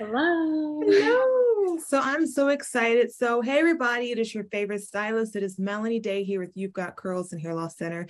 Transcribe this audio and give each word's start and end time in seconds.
Hello. 0.00 0.80
Hello. 0.82 1.76
So 1.76 2.00
I'm 2.02 2.26
so 2.26 2.48
excited. 2.48 3.12
So, 3.12 3.42
hey, 3.42 3.58
everybody, 3.58 4.10
it 4.10 4.18
is 4.18 4.34
your 4.34 4.44
favorite 4.44 4.80
stylist. 4.80 5.36
It 5.36 5.42
is 5.42 5.58
Melanie 5.58 6.00
Day 6.00 6.24
here 6.24 6.40
with 6.40 6.52
You've 6.54 6.72
Got 6.72 6.96
Curls 6.96 7.34
and 7.34 7.42
Hair 7.42 7.52
Loss 7.52 7.76
Center. 7.76 8.06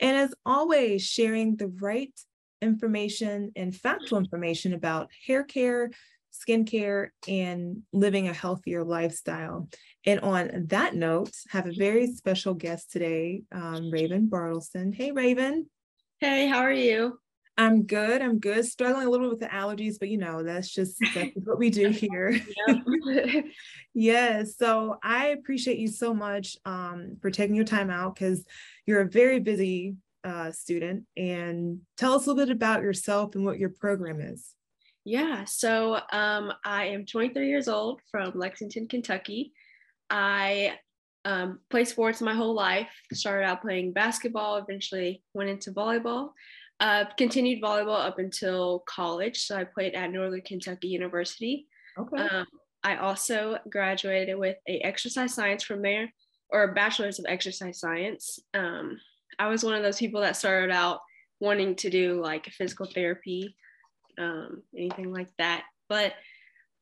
And 0.00 0.16
as 0.16 0.34
always, 0.46 1.02
sharing 1.02 1.56
the 1.56 1.68
right 1.68 2.18
information 2.62 3.52
and 3.56 3.76
factual 3.76 4.18
information 4.18 4.72
about 4.72 5.10
hair 5.26 5.44
care, 5.44 5.90
skincare, 6.32 7.08
and 7.28 7.82
living 7.92 8.26
a 8.26 8.32
healthier 8.32 8.82
lifestyle. 8.82 9.68
And 10.06 10.20
on 10.20 10.68
that 10.68 10.94
note, 10.94 11.32
have 11.50 11.66
a 11.66 11.74
very 11.74 12.06
special 12.06 12.54
guest 12.54 12.90
today, 12.90 13.42
um, 13.52 13.90
Raven 13.90 14.30
Bartleson. 14.30 14.94
Hey, 14.94 15.12
Raven. 15.12 15.68
Hey, 16.20 16.48
how 16.48 16.60
are 16.60 16.72
you? 16.72 17.18
I'm 17.56 17.84
good. 17.84 18.20
I'm 18.20 18.40
good. 18.40 18.64
Struggling 18.64 19.06
a 19.06 19.10
little 19.10 19.26
bit 19.26 19.38
with 19.38 19.40
the 19.40 19.54
allergies, 19.54 19.98
but 19.98 20.08
you 20.08 20.18
know, 20.18 20.42
that's 20.42 20.68
just 20.68 20.98
that's 21.14 21.30
what 21.44 21.58
we 21.58 21.70
do 21.70 21.90
here. 21.90 22.40
yes. 23.94 24.56
So 24.56 24.98
I 25.02 25.28
appreciate 25.28 25.78
you 25.78 25.88
so 25.88 26.12
much 26.12 26.56
um, 26.64 27.16
for 27.22 27.30
taking 27.30 27.54
your 27.54 27.64
time 27.64 27.90
out 27.90 28.14
because 28.14 28.44
you're 28.86 29.02
a 29.02 29.08
very 29.08 29.38
busy 29.38 29.94
uh, 30.24 30.50
student. 30.50 31.04
And 31.16 31.80
tell 31.96 32.14
us 32.14 32.26
a 32.26 32.30
little 32.30 32.46
bit 32.46 32.52
about 32.52 32.82
yourself 32.82 33.34
and 33.34 33.44
what 33.44 33.58
your 33.58 33.68
program 33.70 34.20
is. 34.20 34.50
Yeah. 35.04 35.44
So 35.44 36.00
um, 36.12 36.52
I 36.64 36.86
am 36.86 37.04
23 37.04 37.46
years 37.46 37.68
old 37.68 38.00
from 38.10 38.32
Lexington, 38.34 38.88
Kentucky. 38.88 39.52
I 40.08 40.78
um, 41.26 41.60
play 41.70 41.84
sports 41.84 42.20
my 42.20 42.34
whole 42.34 42.54
life. 42.54 42.88
Started 43.12 43.44
out 43.44 43.62
playing 43.62 43.92
basketball, 43.92 44.56
eventually 44.56 45.22
went 45.34 45.50
into 45.50 45.72
volleyball. 45.72 46.30
Uh, 46.80 47.04
continued 47.16 47.62
volleyball 47.62 48.04
up 48.04 48.18
until 48.18 48.80
college. 48.80 49.46
So 49.46 49.56
I 49.56 49.64
played 49.64 49.94
at 49.94 50.10
Northern 50.10 50.40
Kentucky 50.42 50.88
University. 50.88 51.68
Okay. 51.96 52.22
Um, 52.22 52.46
I 52.82 52.96
also 52.96 53.58
graduated 53.70 54.36
with 54.38 54.56
a 54.68 54.80
exercise 54.80 55.32
science 55.34 55.62
from 55.62 55.82
there, 55.82 56.12
or 56.50 56.64
a 56.64 56.74
bachelor's 56.74 57.18
of 57.18 57.26
exercise 57.28 57.80
science. 57.80 58.38
Um, 58.52 58.98
I 59.38 59.48
was 59.48 59.64
one 59.64 59.74
of 59.74 59.82
those 59.82 59.98
people 59.98 60.20
that 60.20 60.36
started 60.36 60.72
out 60.72 61.00
wanting 61.40 61.76
to 61.76 61.90
do 61.90 62.20
like 62.20 62.46
physical 62.46 62.86
therapy, 62.86 63.56
um, 64.18 64.62
anything 64.76 65.12
like 65.12 65.30
that. 65.38 65.64
But 65.88 66.14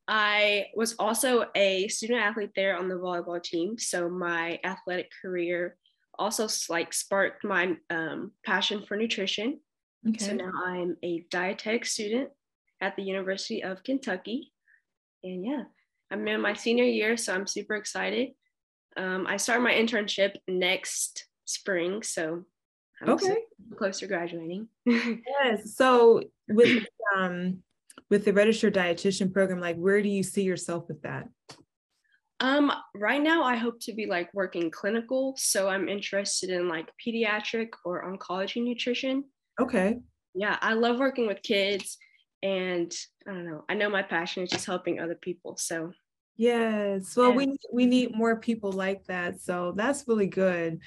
I 0.07 0.67
was 0.75 0.95
also 0.99 1.45
a 1.55 1.87
student 1.87 2.19
athlete 2.19 2.51
there 2.55 2.77
on 2.77 2.89
the 2.89 2.95
volleyball 2.95 3.41
team. 3.41 3.77
So 3.77 4.09
my 4.09 4.59
athletic 4.63 5.09
career 5.21 5.77
also 6.19 6.47
like 6.69 6.93
sparked 6.93 7.43
my 7.45 7.77
um, 7.89 8.31
passion 8.45 8.83
for 8.85 8.97
nutrition. 8.97 9.59
Okay. 10.07 10.25
So 10.25 10.33
now 10.33 10.51
I'm 10.65 10.97
a 11.03 11.25
dietetic 11.31 11.85
student 11.85 12.29
at 12.81 12.95
the 12.95 13.03
University 13.03 13.63
of 13.63 13.83
Kentucky. 13.83 14.51
And 15.23 15.45
yeah, 15.45 15.63
I'm 16.11 16.27
in 16.27 16.41
my 16.41 16.53
senior 16.53 16.83
year, 16.83 17.15
so 17.15 17.33
I'm 17.33 17.47
super 17.47 17.75
excited. 17.75 18.29
Um, 18.97 19.25
I 19.27 19.37
start 19.37 19.61
my 19.61 19.71
internship 19.71 20.35
next 20.47 21.25
spring, 21.45 22.03
so 22.03 22.43
I'm 23.01 23.09
okay. 23.09 23.37
close 23.77 23.99
to 23.99 24.07
graduating. 24.07 24.67
yes. 24.85 25.75
So 25.75 26.21
with 26.47 26.85
um 27.15 27.63
with 28.09 28.25
the 28.25 28.33
registered 28.33 28.75
dietitian 28.75 29.33
program, 29.33 29.59
like 29.59 29.77
where 29.77 30.01
do 30.01 30.09
you 30.09 30.23
see 30.23 30.43
yourself 30.43 30.87
with 30.87 31.01
that? 31.03 31.27
Um, 32.39 32.71
right 32.93 33.21
now 33.21 33.43
I 33.43 33.55
hope 33.55 33.79
to 33.81 33.93
be 33.93 34.05
like 34.05 34.29
working 34.33 34.69
clinical. 34.69 35.33
So 35.37 35.69
I'm 35.69 35.87
interested 35.87 36.49
in 36.49 36.67
like 36.67 36.89
pediatric 37.05 37.69
or 37.85 38.03
oncology 38.03 38.61
nutrition. 38.61 39.23
Okay. 39.59 39.99
Yeah, 40.35 40.57
I 40.61 40.73
love 40.73 40.99
working 40.99 41.27
with 41.27 41.41
kids 41.43 41.97
and 42.41 42.91
I 43.27 43.31
don't 43.31 43.45
know. 43.45 43.65
I 43.69 43.73
know 43.75 43.89
my 43.89 44.03
passion 44.03 44.43
is 44.43 44.49
just 44.49 44.65
helping 44.65 44.99
other 44.99 45.15
people. 45.15 45.57
So 45.57 45.91
Yes. 46.35 47.15
Well, 47.15 47.33
we 47.33 47.55
we 47.71 47.85
need 47.85 48.15
more 48.15 48.37
people 48.37 48.71
like 48.71 49.05
that. 49.05 49.39
So 49.39 49.73
that's 49.75 50.07
really 50.07 50.25
good. 50.25 50.79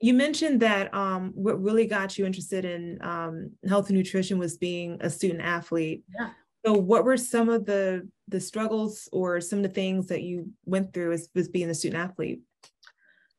You 0.00 0.12
mentioned 0.12 0.60
that 0.60 0.92
um, 0.92 1.32
what 1.34 1.60
really 1.60 1.86
got 1.86 2.18
you 2.18 2.26
interested 2.26 2.66
in 2.66 2.98
um, 3.00 3.52
health 3.66 3.88
and 3.88 3.96
nutrition 3.96 4.38
was 4.38 4.58
being 4.58 4.98
a 5.00 5.08
student 5.08 5.40
athlete. 5.40 6.04
Yeah. 6.18 6.30
So 6.66 6.74
what 6.74 7.04
were 7.04 7.16
some 7.16 7.48
of 7.48 7.64
the 7.64 8.06
the 8.28 8.40
struggles 8.40 9.08
or 9.10 9.40
some 9.40 9.60
of 9.60 9.62
the 9.62 9.70
things 9.70 10.08
that 10.08 10.22
you 10.22 10.50
went 10.66 10.92
through 10.92 11.12
as, 11.12 11.28
as 11.34 11.48
being 11.48 11.70
a 11.70 11.74
student 11.74 12.02
athlete? 12.02 12.42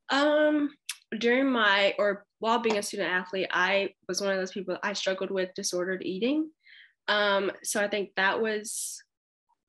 Um, 0.10 0.72
during 1.20 1.52
my 1.52 1.94
or 2.00 2.26
while 2.42 2.58
being 2.58 2.80
a 2.80 2.84
student 2.84 3.10
athlete, 3.10 3.48
I 3.52 3.94
was 4.08 4.20
one 4.20 4.32
of 4.32 4.38
those 4.38 4.52
people 4.52 4.76
I 4.82 4.94
struggled 4.94 5.30
with 5.30 5.54
disordered 5.54 6.02
eating. 6.04 6.50
Um, 7.08 7.52
so 7.64 7.80
I 7.80 7.88
think 7.88 8.10
that 8.16 8.42
was 8.42 9.02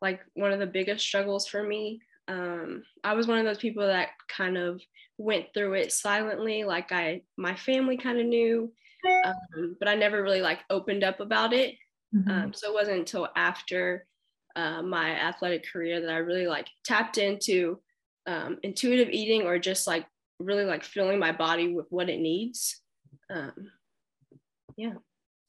like 0.00 0.20
one 0.34 0.52
of 0.52 0.58
the 0.58 0.66
biggest 0.66 1.04
struggles 1.04 1.46
for 1.46 1.62
me. 1.62 2.00
Um, 2.28 2.82
I 3.04 3.12
was 3.12 3.26
one 3.26 3.38
of 3.38 3.44
those 3.44 3.58
people 3.58 3.86
that 3.86 4.08
kind 4.34 4.56
of 4.56 4.80
went 5.18 5.46
through 5.52 5.74
it 5.74 5.92
silently, 5.92 6.64
like 6.64 6.92
I 6.92 7.22
my 7.36 7.54
family 7.54 7.98
kind 7.98 8.18
of 8.18 8.26
knew, 8.26 8.72
um, 9.26 9.76
but 9.78 9.88
I 9.88 9.94
never 9.94 10.22
really 10.22 10.40
like 10.40 10.60
opened 10.70 11.04
up 11.04 11.20
about 11.20 11.52
it. 11.52 11.74
Mm-hmm. 12.14 12.30
Um, 12.30 12.52
so 12.54 12.70
it 12.70 12.74
wasn't 12.74 13.00
until 13.00 13.28
after 13.36 14.06
uh, 14.56 14.80
my 14.80 15.10
athletic 15.10 15.70
career 15.70 16.00
that 16.00 16.10
I 16.10 16.18
really 16.18 16.46
like 16.46 16.68
tapped 16.84 17.18
into 17.18 17.80
um, 18.26 18.58
intuitive 18.62 19.10
eating 19.10 19.42
or 19.42 19.58
just 19.58 19.86
like 19.86 20.06
really 20.44 20.64
like 20.64 20.84
filling 20.84 21.18
my 21.18 21.32
body 21.32 21.72
with 21.72 21.86
what 21.90 22.08
it 22.08 22.20
needs. 22.20 22.80
Um, 23.30 23.52
yeah. 24.76 24.94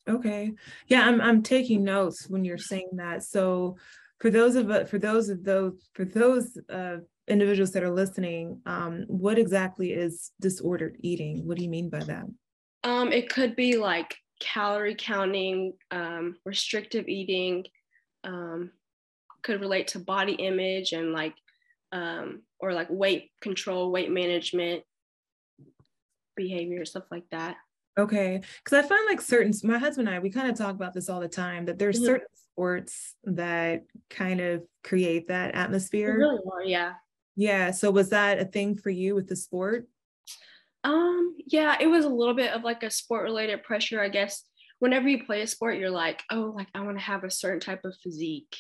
Okay. 0.08 0.54
Yeah, 0.88 1.08
I'm 1.08 1.22
I'm 1.22 1.44
taking 1.44 1.84
notes 1.84 2.28
when 2.30 2.44
you're 2.44 2.58
saying 2.58 2.90
that. 2.94 3.24
So 3.24 3.78
for 4.20 4.30
those 4.30 4.56
of 4.56 4.90
for 4.90 5.00
those 5.00 5.30
of 5.30 5.44
those 5.44 5.90
for 5.94 6.06
those 6.06 6.58
uh, 6.70 6.98
individuals 7.28 7.72
that 7.72 7.84
are 7.84 7.94
listening, 7.94 8.62
um, 8.66 9.06
what 9.08 9.40
exactly 9.40 9.92
is 9.92 10.32
disordered 10.40 10.98
eating? 11.00 11.46
What 11.46 11.58
do 11.58 11.64
you 11.64 11.70
mean 11.70 11.90
by 11.90 12.00
that? 12.00 12.26
Um, 12.84 13.14
it 13.14 13.30
could 13.30 13.56
be 13.56 13.78
like 13.78 14.16
calorie 14.42 14.96
counting, 14.98 15.74
um, 15.92 16.36
restrictive 16.46 17.08
eating, 17.08 17.66
um, 18.26 18.72
could 19.42 19.62
relate 19.62 19.88
to 19.90 20.00
body 20.00 20.34
image 20.34 20.92
and 20.92 21.14
like 21.14 21.36
um, 21.92 22.42
or 22.64 22.74
like 22.74 22.88
weight 22.90 23.32
control, 23.42 23.92
weight 23.92 24.10
management, 24.10 24.84
behavior, 26.36 26.86
stuff 26.86 27.04
like 27.12 27.26
that. 27.32 27.58
Okay. 27.98 28.42
Because 28.64 28.84
I 28.84 28.88
find 28.88 29.06
like 29.06 29.22
certain, 29.22 29.54
my 29.64 29.78
husband 29.78 30.08
and 30.08 30.16
I, 30.16 30.20
we 30.20 30.30
kind 30.30 30.50
of 30.50 30.58
talk 30.58 30.74
about 30.74 30.94
this 30.94 31.10
all 31.10 31.20
the 31.20 31.28
time 31.28 31.66
that 31.66 31.78
there's 31.78 31.98
mm-hmm. 31.98 32.06
certain 32.06 32.28
sports 32.36 33.16
that 33.26 33.84
kind 34.10 34.40
of 34.42 34.64
create 34.84 35.28
that 35.28 35.54
atmosphere. 35.54 36.18
Really 36.18 36.40
are, 36.52 36.64
yeah. 36.64 36.94
Yeah. 37.36 37.72
So 37.72 37.92
was 37.92 38.10
that 38.10 38.40
a 38.40 38.46
thing 38.46 38.76
for 38.76 38.90
you 38.90 39.14
with 39.14 39.28
the 39.28 39.36
sport? 39.36 39.88
Um, 40.84 41.36
yeah, 41.46 41.78
it 41.80 41.88
was 41.88 42.06
a 42.06 42.10
little 42.10 42.34
bit 42.34 42.52
of 42.52 42.64
like 42.64 42.84
a 42.84 42.90
sport 42.90 43.24
related 43.24 43.64
pressure, 43.64 44.02
I 44.02 44.10
guess. 44.10 44.44
Whenever 44.80 45.08
you 45.08 45.24
play 45.24 45.42
a 45.42 45.48
sport, 45.48 45.78
you're 45.78 45.90
like, 45.90 46.24
oh, 46.32 46.54
like 46.56 46.68
I 46.74 46.82
want 46.82 46.98
to 46.98 47.04
have 47.04 47.24
a 47.24 47.30
certain 47.30 47.60
type 47.60 47.86
of 47.86 47.96
physique. 48.04 48.56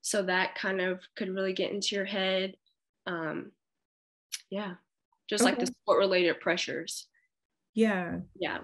So 0.00 0.22
that 0.22 0.56
kind 0.56 0.80
of 0.80 1.00
could 1.14 1.28
really 1.28 1.52
get 1.52 1.72
into 1.72 1.94
your 1.94 2.04
head 2.04 2.54
um 3.06 3.52
yeah 4.50 4.74
just 5.32 5.44
okay. 5.44 5.52
like 5.52 5.60
the 5.60 5.66
sport 5.66 5.98
related 5.98 6.40
pressures. 6.40 7.08
Yeah. 7.74 8.18
Yeah. 8.38 8.58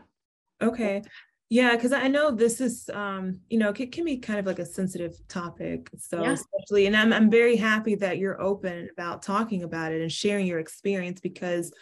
Okay. 0.63 1.03
Yeah 1.51 1.75
because 1.75 1.93
i 1.93 2.09
know 2.09 2.31
this 2.31 2.61
is 2.61 2.91
um 2.93 3.41
you 3.49 3.59
know 3.59 3.73
it 3.75 3.91
can 3.91 4.05
be 4.05 4.19
kind 4.19 4.39
of 4.39 4.45
like 4.45 4.59
a 4.59 4.67
sensitive 4.67 5.15
topic 5.29 5.89
so 5.97 6.21
yeah. 6.21 6.33
especially 6.33 6.87
and 6.87 6.95
I'm, 6.95 7.11
I'm 7.11 7.31
very 7.31 7.57
happy 7.57 7.95
that 7.95 8.19
you're 8.19 8.39
open 8.39 8.91
about 8.93 9.23
talking 9.23 9.63
about 9.63 9.93
it 9.93 10.03
and 10.03 10.13
sharing 10.13 10.47
your 10.47 10.59
experience 10.59 11.21
because 11.21 11.73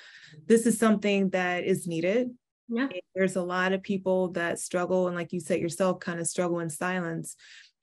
this 0.46 0.66
is 0.66 0.78
something 0.78 1.30
that 1.30 1.64
is 1.64 1.88
needed. 1.88 2.30
Yeah. 2.68 2.86
There's 3.16 3.34
a 3.34 3.42
lot 3.42 3.72
of 3.72 3.82
people 3.82 4.28
that 4.32 4.60
struggle 4.60 5.08
and 5.08 5.16
like 5.16 5.32
you 5.32 5.40
said 5.40 5.58
yourself 5.58 5.98
kind 5.98 6.20
of 6.20 6.28
struggle 6.28 6.60
in 6.60 6.70
silence. 6.70 7.34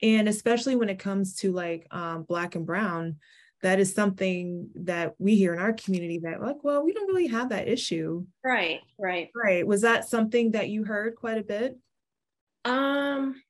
And 0.01 0.29
especially 0.29 0.77
when 0.77 0.89
it 0.89 0.99
comes 0.99 1.35
to 1.37 1.51
like 1.51 1.85
um, 1.91 2.23
black 2.23 2.55
and 2.55 2.65
brown 2.65 3.17
that 3.63 3.79
is 3.79 3.93
something 3.93 4.69
that 4.75 5.15
we 5.17 5.35
hear 5.35 5.53
in 5.53 5.59
our 5.59 5.73
community 5.73 6.19
that 6.19 6.41
like 6.41 6.63
well 6.63 6.83
we 6.83 6.93
don't 6.93 7.07
really 7.07 7.27
have 7.27 7.49
that 7.49 7.67
issue. 7.67 8.25
Right 8.45 8.81
right. 8.99 9.29
Right. 9.35 9.65
Was 9.65 9.81
that 9.81 10.07
something 10.07 10.51
that 10.51 10.69
you 10.69 10.83
heard 10.83 11.15
quite 11.15 11.37
a 11.37 11.43
bit? 11.43 11.77
Um 12.65 13.41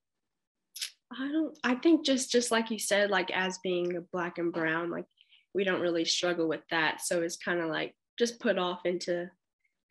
i 1.16 1.32
don't 1.32 1.56
i 1.64 1.76
think 1.76 2.04
just 2.04 2.32
just 2.32 2.50
like 2.50 2.72
you 2.72 2.80
said 2.80 3.12
like 3.12 3.30
as 3.30 3.60
being 3.60 4.04
black 4.12 4.40
and 4.40 4.52
brown 4.52 4.90
like 4.90 5.06
we 5.54 5.64
don't 5.64 5.82
really 5.82 6.06
struggle 6.06 6.48
with 6.48 6.64
that. 6.72 7.02
So 7.02 7.22
it's 7.22 7.38
kind 7.38 7.60
of 7.60 7.70
like 7.70 7.96
just 8.18 8.40
put 8.40 8.58
off 8.58 8.86
into 8.86 9.30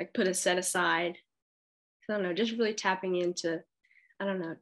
like 0.00 0.12
put 0.12 0.26
a 0.26 0.34
set 0.34 0.58
aside. 0.58 1.16
I 2.08 2.12
don't 2.12 2.22
know 2.22 2.32
just 2.32 2.52
really 2.52 2.74
tapping 2.74 3.16
into 3.16 3.62
i 4.20 4.24
don't 4.24 4.40
know. 4.40 4.56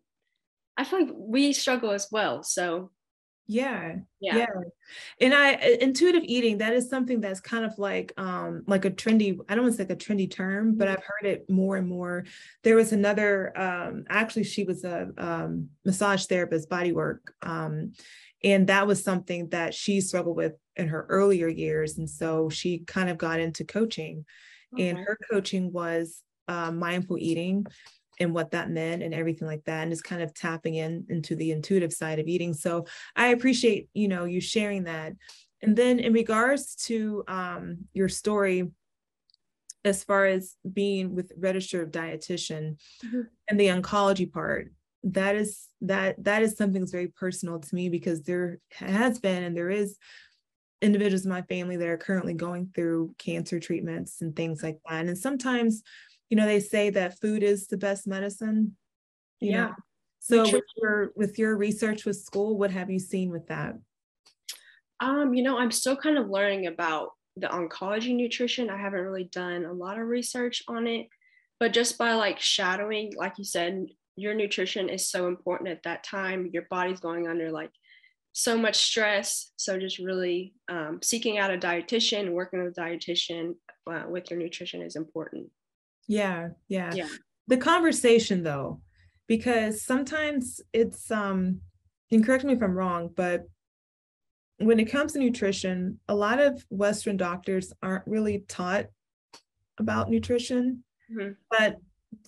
I 0.76 0.84
feel 0.84 1.00
like 1.00 1.14
we 1.14 1.52
struggle 1.52 1.90
as 1.90 2.08
well. 2.10 2.42
So 2.42 2.90
yeah, 3.50 3.96
yeah 4.20 4.36
yeah 4.36 4.46
and 5.20 5.34
i 5.34 5.52
intuitive 5.80 6.22
eating 6.24 6.58
that 6.58 6.72
is 6.72 6.88
something 6.88 7.20
that's 7.20 7.40
kind 7.40 7.64
of 7.64 7.76
like 7.78 8.12
um 8.16 8.62
like 8.66 8.84
a 8.84 8.90
trendy 8.90 9.38
i 9.48 9.54
don't 9.54 9.64
want 9.64 9.72
to 9.74 9.76
say 9.76 9.82
like 9.82 9.90
a 9.90 9.96
trendy 9.96 10.30
term 10.30 10.76
but 10.76 10.86
mm-hmm. 10.86 10.96
i've 10.96 11.04
heard 11.04 11.28
it 11.28 11.50
more 11.50 11.76
and 11.76 11.88
more 11.88 12.24
there 12.62 12.76
was 12.76 12.92
another 12.92 13.52
um 13.58 14.04
actually 14.08 14.44
she 14.44 14.64
was 14.64 14.84
a 14.84 15.08
um, 15.18 15.68
massage 15.84 16.26
therapist 16.26 16.68
body 16.68 16.92
work 16.92 17.34
um 17.42 17.92
And 18.42 18.68
that 18.68 18.86
was 18.86 19.04
something 19.04 19.50
that 19.50 19.74
she 19.74 20.00
struggled 20.00 20.36
with 20.36 20.54
in 20.76 20.88
her 20.88 21.04
earlier 21.08 21.48
years. 21.48 21.98
And 21.98 22.08
so 22.08 22.48
she 22.48 22.78
kind 22.78 23.10
of 23.10 23.18
got 23.18 23.40
into 23.40 23.64
coaching. 23.64 24.24
Okay. 24.72 24.88
And 24.88 24.98
her 24.98 25.18
coaching 25.30 25.72
was 25.72 26.22
uh, 26.48 26.72
mindful 26.72 27.18
eating 27.18 27.66
and 28.20 28.34
what 28.34 28.50
that 28.50 28.70
meant 28.70 29.02
and 29.02 29.14
everything 29.14 29.48
like 29.48 29.64
that 29.64 29.82
and 29.82 29.90
just 29.90 30.04
kind 30.04 30.22
of 30.22 30.34
tapping 30.34 30.74
in 30.74 31.06
into 31.08 31.34
the 31.34 31.50
intuitive 31.50 31.92
side 31.92 32.18
of 32.18 32.28
eating. 32.28 32.54
So 32.54 32.86
i 33.16 33.28
appreciate 33.28 33.88
you 33.94 34.08
know 34.08 34.24
you 34.24 34.40
sharing 34.40 34.84
that. 34.84 35.14
And 35.62 35.76
then 35.76 35.98
in 35.98 36.12
regards 36.12 36.74
to 36.86 37.24
um, 37.28 37.78
your 37.92 38.08
story 38.08 38.70
as 39.84 40.04
far 40.04 40.26
as 40.26 40.56
being 40.70 41.14
with 41.14 41.32
registered 41.38 41.92
dietitian 41.92 42.76
mm-hmm. 43.04 43.22
and 43.48 43.58
the 43.58 43.68
oncology 43.68 44.30
part 44.30 44.72
that 45.02 45.34
is 45.34 45.68
that 45.80 46.22
that 46.22 46.42
is 46.42 46.56
something 46.56 46.82
that's 46.82 46.92
very 46.92 47.08
personal 47.08 47.58
to 47.58 47.74
me 47.74 47.88
because 47.88 48.22
there 48.22 48.58
has 48.72 49.18
been 49.18 49.42
and 49.42 49.56
there 49.56 49.70
is 49.70 49.96
individuals 50.82 51.24
in 51.24 51.30
my 51.30 51.42
family 51.42 51.76
that 51.76 51.88
are 51.88 51.96
currently 51.96 52.34
going 52.34 52.70
through 52.74 53.14
cancer 53.18 53.60
treatments 53.60 54.22
and 54.22 54.34
things 54.34 54.62
like 54.62 54.78
that. 54.88 55.06
And 55.06 55.18
sometimes 55.18 55.82
you 56.30 56.36
know 56.36 56.46
they 56.46 56.60
say 56.60 56.90
that 56.90 57.18
food 57.20 57.42
is 57.42 57.66
the 57.66 57.76
best 57.76 58.06
medicine 58.06 58.76
yeah 59.40 59.66
know? 59.66 59.74
so 60.20 60.42
with 60.42 60.64
your 60.76 61.12
with 61.16 61.38
your 61.38 61.56
research 61.56 62.04
with 62.04 62.16
school 62.16 62.56
what 62.56 62.70
have 62.70 62.90
you 62.90 62.98
seen 62.98 63.30
with 63.30 63.46
that? 63.48 63.74
Um 65.00 65.34
you 65.34 65.42
know 65.42 65.58
i'm 65.58 65.70
still 65.70 65.96
kind 65.96 66.16
of 66.16 66.30
learning 66.30 66.66
about 66.66 67.10
the 67.36 67.46
oncology 67.46 68.14
nutrition. 68.14 68.68
I 68.68 68.76
haven't 68.76 69.00
really 69.00 69.24
done 69.24 69.64
a 69.64 69.72
lot 69.72 69.98
of 69.98 70.06
research 70.06 70.62
on 70.68 70.86
it 70.86 71.08
but 71.58 71.72
just 71.72 71.98
by 71.98 72.14
like 72.14 72.40
shadowing 72.40 73.12
like 73.16 73.34
you 73.38 73.44
said 73.44 73.86
your 74.16 74.34
nutrition 74.34 74.88
is 74.88 75.10
so 75.10 75.28
important 75.28 75.70
at 75.70 75.82
that 75.84 76.04
time. 76.04 76.50
Your 76.52 76.66
body's 76.68 77.00
going 77.00 77.26
under 77.26 77.50
like 77.50 77.70
so 78.32 78.56
much 78.56 78.76
stress. 78.76 79.52
So 79.56 79.78
just 79.78 79.98
really 79.98 80.52
um, 80.68 81.00
seeking 81.02 81.38
out 81.38 81.52
a 81.52 81.58
dietitian 81.58 82.32
working 82.32 82.62
with 82.62 82.76
a 82.76 82.80
dietitian 82.80 83.54
uh, 83.90 84.04
with 84.08 84.30
your 84.30 84.38
nutrition 84.38 84.82
is 84.82 84.96
important 84.96 85.48
yeah, 86.10 86.48
yeah. 86.66 86.92
Yeah. 86.92 87.08
The 87.46 87.56
conversation 87.56 88.42
though, 88.42 88.80
because 89.28 89.82
sometimes 89.82 90.60
it's 90.72 91.08
um 91.08 91.60
and 92.10 92.26
correct 92.26 92.42
me 92.42 92.52
if 92.52 92.62
I'm 92.62 92.74
wrong, 92.74 93.10
but 93.14 93.44
when 94.58 94.80
it 94.80 94.86
comes 94.86 95.12
to 95.12 95.20
nutrition, 95.20 96.00
a 96.08 96.14
lot 96.14 96.40
of 96.40 96.64
Western 96.68 97.16
doctors 97.16 97.72
aren't 97.80 98.06
really 98.08 98.44
taught 98.48 98.86
about 99.78 100.10
nutrition, 100.10 100.82
mm-hmm. 101.10 101.34
but 101.48 101.76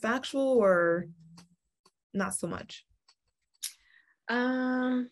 factual 0.00 0.58
or 0.62 1.08
not 2.14 2.36
so 2.36 2.46
much. 2.46 2.84
Um, 4.28 5.10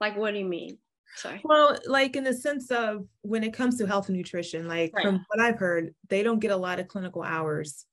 like 0.00 0.16
what 0.16 0.30
do 0.30 0.38
you 0.38 0.44
mean? 0.44 0.78
Sorry. 1.16 1.40
Well, 1.42 1.76
like 1.86 2.14
in 2.14 2.22
the 2.22 2.34
sense 2.34 2.70
of 2.70 3.08
when 3.22 3.42
it 3.42 3.54
comes 3.54 3.76
to 3.78 3.88
health 3.88 4.08
and 4.08 4.16
nutrition, 4.16 4.68
like 4.68 4.92
right. 4.94 5.04
from 5.04 5.26
what 5.28 5.44
I've 5.44 5.58
heard, 5.58 5.96
they 6.08 6.22
don't 6.22 6.38
get 6.38 6.52
a 6.52 6.56
lot 6.56 6.78
of 6.78 6.86
clinical 6.86 7.24
hours 7.24 7.86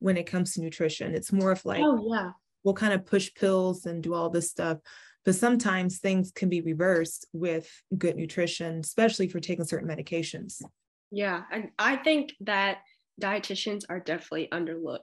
when 0.00 0.16
it 0.16 0.26
comes 0.26 0.54
to 0.54 0.60
nutrition. 0.60 1.14
It's 1.14 1.32
more 1.32 1.52
of 1.52 1.64
like, 1.64 1.82
oh, 1.82 2.12
yeah. 2.12 2.32
We'll 2.64 2.74
kind 2.74 2.92
of 2.92 3.06
push 3.06 3.32
pills 3.34 3.86
and 3.86 4.02
do 4.02 4.12
all 4.12 4.28
this 4.28 4.50
stuff. 4.50 4.78
But 5.24 5.34
sometimes 5.34 5.98
things 5.98 6.32
can 6.32 6.48
be 6.48 6.60
reversed 6.60 7.26
with 7.32 7.70
good 7.96 8.16
nutrition, 8.16 8.80
especially 8.80 9.28
for 9.28 9.40
taking 9.40 9.64
certain 9.64 9.88
medications. 9.88 10.62
Yeah. 11.10 11.42
And 11.50 11.70
I 11.78 11.96
think 11.96 12.32
that 12.40 12.78
dietitians 13.20 13.84
are 13.88 14.00
definitely 14.00 14.48
underlooked, 14.52 15.00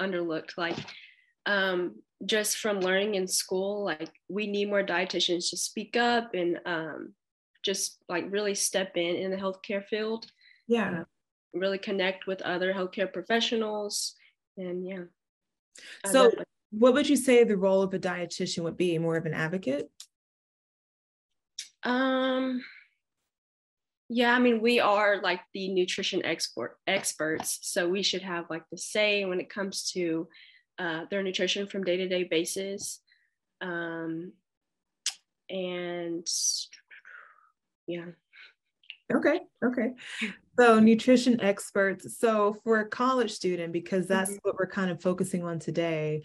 underlooked. 0.00 0.56
Like, 0.56 0.76
um, 1.46 1.96
just 2.26 2.58
from 2.58 2.80
learning 2.80 3.14
in 3.14 3.26
school, 3.26 3.84
like 3.84 4.10
we 4.28 4.46
need 4.46 4.68
more 4.68 4.82
dietitians 4.82 5.50
to 5.50 5.56
speak 5.56 5.96
up 5.96 6.34
and 6.34 6.58
um, 6.66 7.12
just 7.62 8.02
like 8.08 8.26
really 8.30 8.54
step 8.54 8.96
in 8.96 9.16
in 9.16 9.30
the 9.30 9.36
healthcare 9.36 9.84
field. 9.84 10.26
Yeah. 10.66 11.00
Uh, 11.00 11.04
really 11.54 11.78
connect 11.78 12.26
with 12.26 12.42
other 12.42 12.74
healthcare 12.74 13.10
professionals 13.10 14.14
and 14.58 14.86
yeah. 14.86 15.04
So, 16.06 16.32
what 16.70 16.92
would 16.92 17.08
you 17.08 17.16
say 17.16 17.44
the 17.44 17.56
role 17.56 17.82
of 17.82 17.94
a 17.94 17.98
dietitian 17.98 18.64
would 18.64 18.76
be? 18.76 18.98
More 18.98 19.16
of 19.16 19.24
an 19.24 19.34
advocate? 19.34 19.90
Um, 21.84 22.62
yeah, 24.08 24.34
I 24.34 24.38
mean, 24.38 24.60
we 24.60 24.80
are 24.80 25.20
like 25.22 25.40
the 25.54 25.68
nutrition 25.68 26.24
export 26.24 26.76
experts, 26.86 27.60
so 27.62 27.88
we 27.88 28.02
should 28.02 28.22
have 28.22 28.46
like 28.50 28.64
the 28.70 28.78
say 28.78 29.24
when 29.24 29.40
it 29.40 29.48
comes 29.48 29.90
to 29.92 30.28
uh, 30.78 31.04
their 31.10 31.22
nutrition 31.22 31.66
from 31.66 31.84
day 31.84 31.96
to 31.96 32.08
day 32.08 32.24
basis. 32.24 33.00
Um, 33.60 34.32
and 35.48 36.26
yeah. 37.86 38.04
Okay. 39.14 39.40
Okay. 39.64 39.92
So 40.58 40.78
nutrition 40.78 41.40
experts. 41.40 42.18
So 42.18 42.56
for 42.64 42.80
a 42.80 42.88
college 42.88 43.30
student, 43.30 43.72
because 43.72 44.06
that's 44.06 44.30
mm-hmm. 44.30 44.38
what 44.42 44.56
we're 44.58 44.66
kind 44.66 44.90
of 44.90 45.00
focusing 45.00 45.44
on 45.44 45.58
today, 45.58 46.22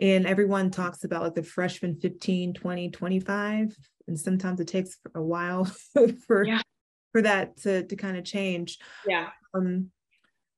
and 0.00 0.26
everyone 0.26 0.70
talks 0.70 1.04
about 1.04 1.22
like 1.22 1.34
the 1.34 1.42
freshman 1.42 1.98
15, 1.98 2.54
20, 2.54 2.90
25, 2.90 3.76
and 4.08 4.18
sometimes 4.18 4.60
it 4.60 4.68
takes 4.68 4.98
a 5.14 5.22
while 5.22 5.64
for 6.26 6.44
yeah. 6.44 6.60
for 7.12 7.22
that 7.22 7.56
to 7.58 7.84
to 7.84 7.96
kind 7.96 8.16
of 8.16 8.24
change. 8.24 8.78
Yeah. 9.06 9.28
Um, 9.54 9.90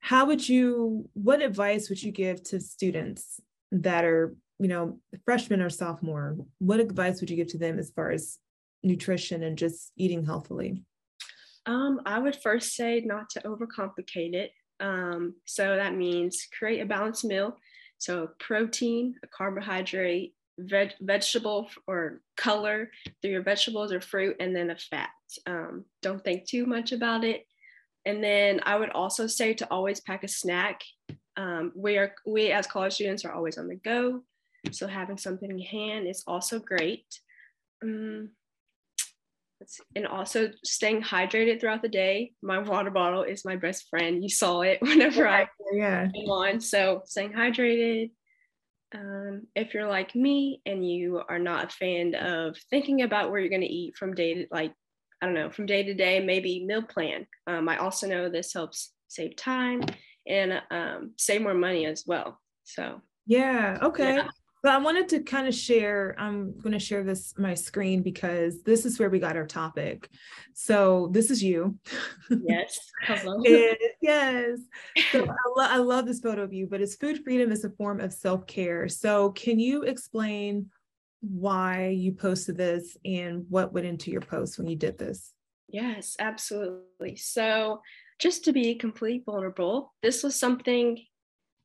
how 0.00 0.26
would 0.26 0.48
you 0.48 1.08
what 1.14 1.42
advice 1.42 1.88
would 1.88 2.02
you 2.02 2.10
give 2.12 2.42
to 2.44 2.60
students 2.60 3.40
that 3.70 4.04
are, 4.04 4.34
you 4.58 4.68
know, 4.68 4.98
freshmen 5.24 5.62
or 5.62 5.70
sophomore? 5.70 6.38
What 6.58 6.80
advice 6.80 7.20
would 7.20 7.30
you 7.30 7.36
give 7.36 7.48
to 7.48 7.58
them 7.58 7.78
as 7.78 7.90
far 7.90 8.10
as 8.10 8.38
nutrition 8.82 9.42
and 9.42 9.56
just 9.56 9.92
eating 9.96 10.24
healthily? 10.24 10.82
Um, 11.68 12.00
I 12.06 12.18
would 12.18 12.34
first 12.34 12.74
say 12.74 13.02
not 13.04 13.28
to 13.30 13.40
overcomplicate 13.40 14.34
it. 14.34 14.52
Um, 14.80 15.34
so 15.44 15.76
that 15.76 15.94
means 15.94 16.48
create 16.58 16.80
a 16.80 16.86
balanced 16.86 17.26
meal. 17.26 17.58
So 17.98 18.30
protein, 18.40 19.16
a 19.22 19.26
carbohydrate, 19.26 20.34
veg- 20.58 20.94
vegetable 21.00 21.68
or 21.86 22.22
color 22.38 22.90
through 23.20 23.32
your 23.32 23.42
vegetables 23.42 23.92
or 23.92 24.00
fruit, 24.00 24.36
and 24.40 24.56
then 24.56 24.70
a 24.70 24.76
fat. 24.76 25.10
Um, 25.46 25.84
don't 26.00 26.24
think 26.24 26.46
too 26.46 26.64
much 26.64 26.92
about 26.92 27.22
it. 27.22 27.44
And 28.06 28.24
then 28.24 28.60
I 28.64 28.76
would 28.76 28.90
also 28.90 29.26
say 29.26 29.52
to 29.54 29.70
always 29.70 30.00
pack 30.00 30.24
a 30.24 30.28
snack. 30.28 30.80
Um, 31.36 31.72
we 31.76 31.98
are 31.98 32.14
we 32.26 32.50
as 32.50 32.66
college 32.66 32.94
students 32.94 33.26
are 33.26 33.32
always 33.32 33.58
on 33.58 33.68
the 33.68 33.76
go, 33.76 34.22
so 34.72 34.86
having 34.86 35.18
something 35.18 35.50
in 35.50 35.58
hand 35.58 36.08
is 36.08 36.24
also 36.26 36.58
great. 36.58 37.06
Um, 37.82 38.30
and 39.94 40.06
also 40.06 40.50
staying 40.64 41.02
hydrated 41.02 41.60
throughout 41.60 41.82
the 41.82 41.88
day. 41.88 42.32
My 42.42 42.58
water 42.58 42.90
bottle 42.90 43.22
is 43.22 43.44
my 43.44 43.56
best 43.56 43.86
friend. 43.90 44.22
You 44.22 44.28
saw 44.28 44.60
it 44.62 44.78
whenever 44.82 45.24
yeah, 45.24 45.34
I 45.34 45.48
yeah. 45.72 46.08
came 46.14 46.30
on. 46.30 46.60
So 46.60 47.02
staying 47.04 47.32
hydrated. 47.32 48.10
Um, 48.94 49.46
if 49.54 49.74
you're 49.74 49.88
like 49.88 50.14
me 50.14 50.62
and 50.64 50.88
you 50.88 51.22
are 51.28 51.38
not 51.38 51.64
a 51.64 51.76
fan 51.76 52.14
of 52.14 52.56
thinking 52.70 53.02
about 53.02 53.30
where 53.30 53.40
you're 53.40 53.50
going 53.50 53.60
to 53.60 53.66
eat 53.66 53.96
from 53.96 54.14
day 54.14 54.34
to 54.34 54.46
like, 54.50 54.72
I 55.20 55.26
don't 55.26 55.34
know, 55.34 55.50
from 55.50 55.66
day 55.66 55.82
to 55.82 55.94
day, 55.94 56.20
maybe 56.20 56.64
meal 56.64 56.82
plan. 56.82 57.26
Um, 57.46 57.68
I 57.68 57.76
also 57.78 58.06
know 58.06 58.28
this 58.28 58.54
helps 58.54 58.92
save 59.08 59.36
time 59.36 59.82
and 60.26 60.62
um, 60.70 61.12
save 61.18 61.42
more 61.42 61.54
money 61.54 61.86
as 61.86 62.04
well. 62.06 62.40
So 62.64 63.02
yeah, 63.26 63.78
okay. 63.82 64.14
Yeah. 64.14 64.28
But 64.62 64.72
I 64.72 64.78
wanted 64.78 65.08
to 65.10 65.20
kind 65.20 65.46
of 65.46 65.54
share, 65.54 66.16
I'm 66.18 66.58
going 66.58 66.72
to 66.72 66.78
share 66.78 67.04
this 67.04 67.34
my 67.38 67.54
screen 67.54 68.02
because 68.02 68.62
this 68.62 68.84
is 68.84 68.98
where 68.98 69.10
we 69.10 69.18
got 69.18 69.36
our 69.36 69.46
topic. 69.46 70.08
So 70.54 71.10
this 71.12 71.30
is 71.30 71.42
you. 71.42 71.78
Yes. 72.28 72.78
Hello. 73.06 73.42
yes. 74.02 74.58
So 75.12 75.24
I, 75.24 75.48
lo- 75.56 75.68
I 75.68 75.76
love 75.76 76.06
this 76.06 76.20
photo 76.20 76.42
of 76.42 76.52
you, 76.52 76.66
but 76.66 76.80
it's 76.80 76.96
food 76.96 77.22
freedom 77.22 77.52
is 77.52 77.64
a 77.64 77.70
form 77.70 78.00
of 78.00 78.12
self-care. 78.12 78.88
So 78.88 79.30
can 79.30 79.60
you 79.60 79.82
explain 79.82 80.70
why 81.20 81.88
you 81.88 82.12
posted 82.12 82.56
this 82.56 82.96
and 83.04 83.44
what 83.48 83.72
went 83.72 83.86
into 83.86 84.10
your 84.10 84.20
post 84.20 84.58
when 84.58 84.66
you 84.66 84.76
did 84.76 84.98
this? 84.98 85.32
Yes, 85.68 86.16
absolutely. 86.18 87.16
So 87.16 87.82
just 88.18 88.44
to 88.44 88.52
be 88.52 88.74
completely 88.74 89.22
vulnerable, 89.24 89.94
this 90.02 90.22
was 90.22 90.34
something 90.34 90.98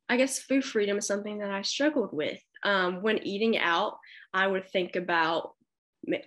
I 0.08 0.16
guess 0.16 0.38
food 0.38 0.64
freedom 0.64 0.98
is 0.98 1.06
something 1.06 1.38
that 1.38 1.50
I 1.50 1.62
struggled 1.62 2.10
with 2.12 2.38
um, 2.64 3.02
when 3.02 3.24
eating 3.26 3.58
out, 3.58 3.98
I 4.32 4.46
would 4.46 4.68
think 4.70 4.96
about 4.96 5.52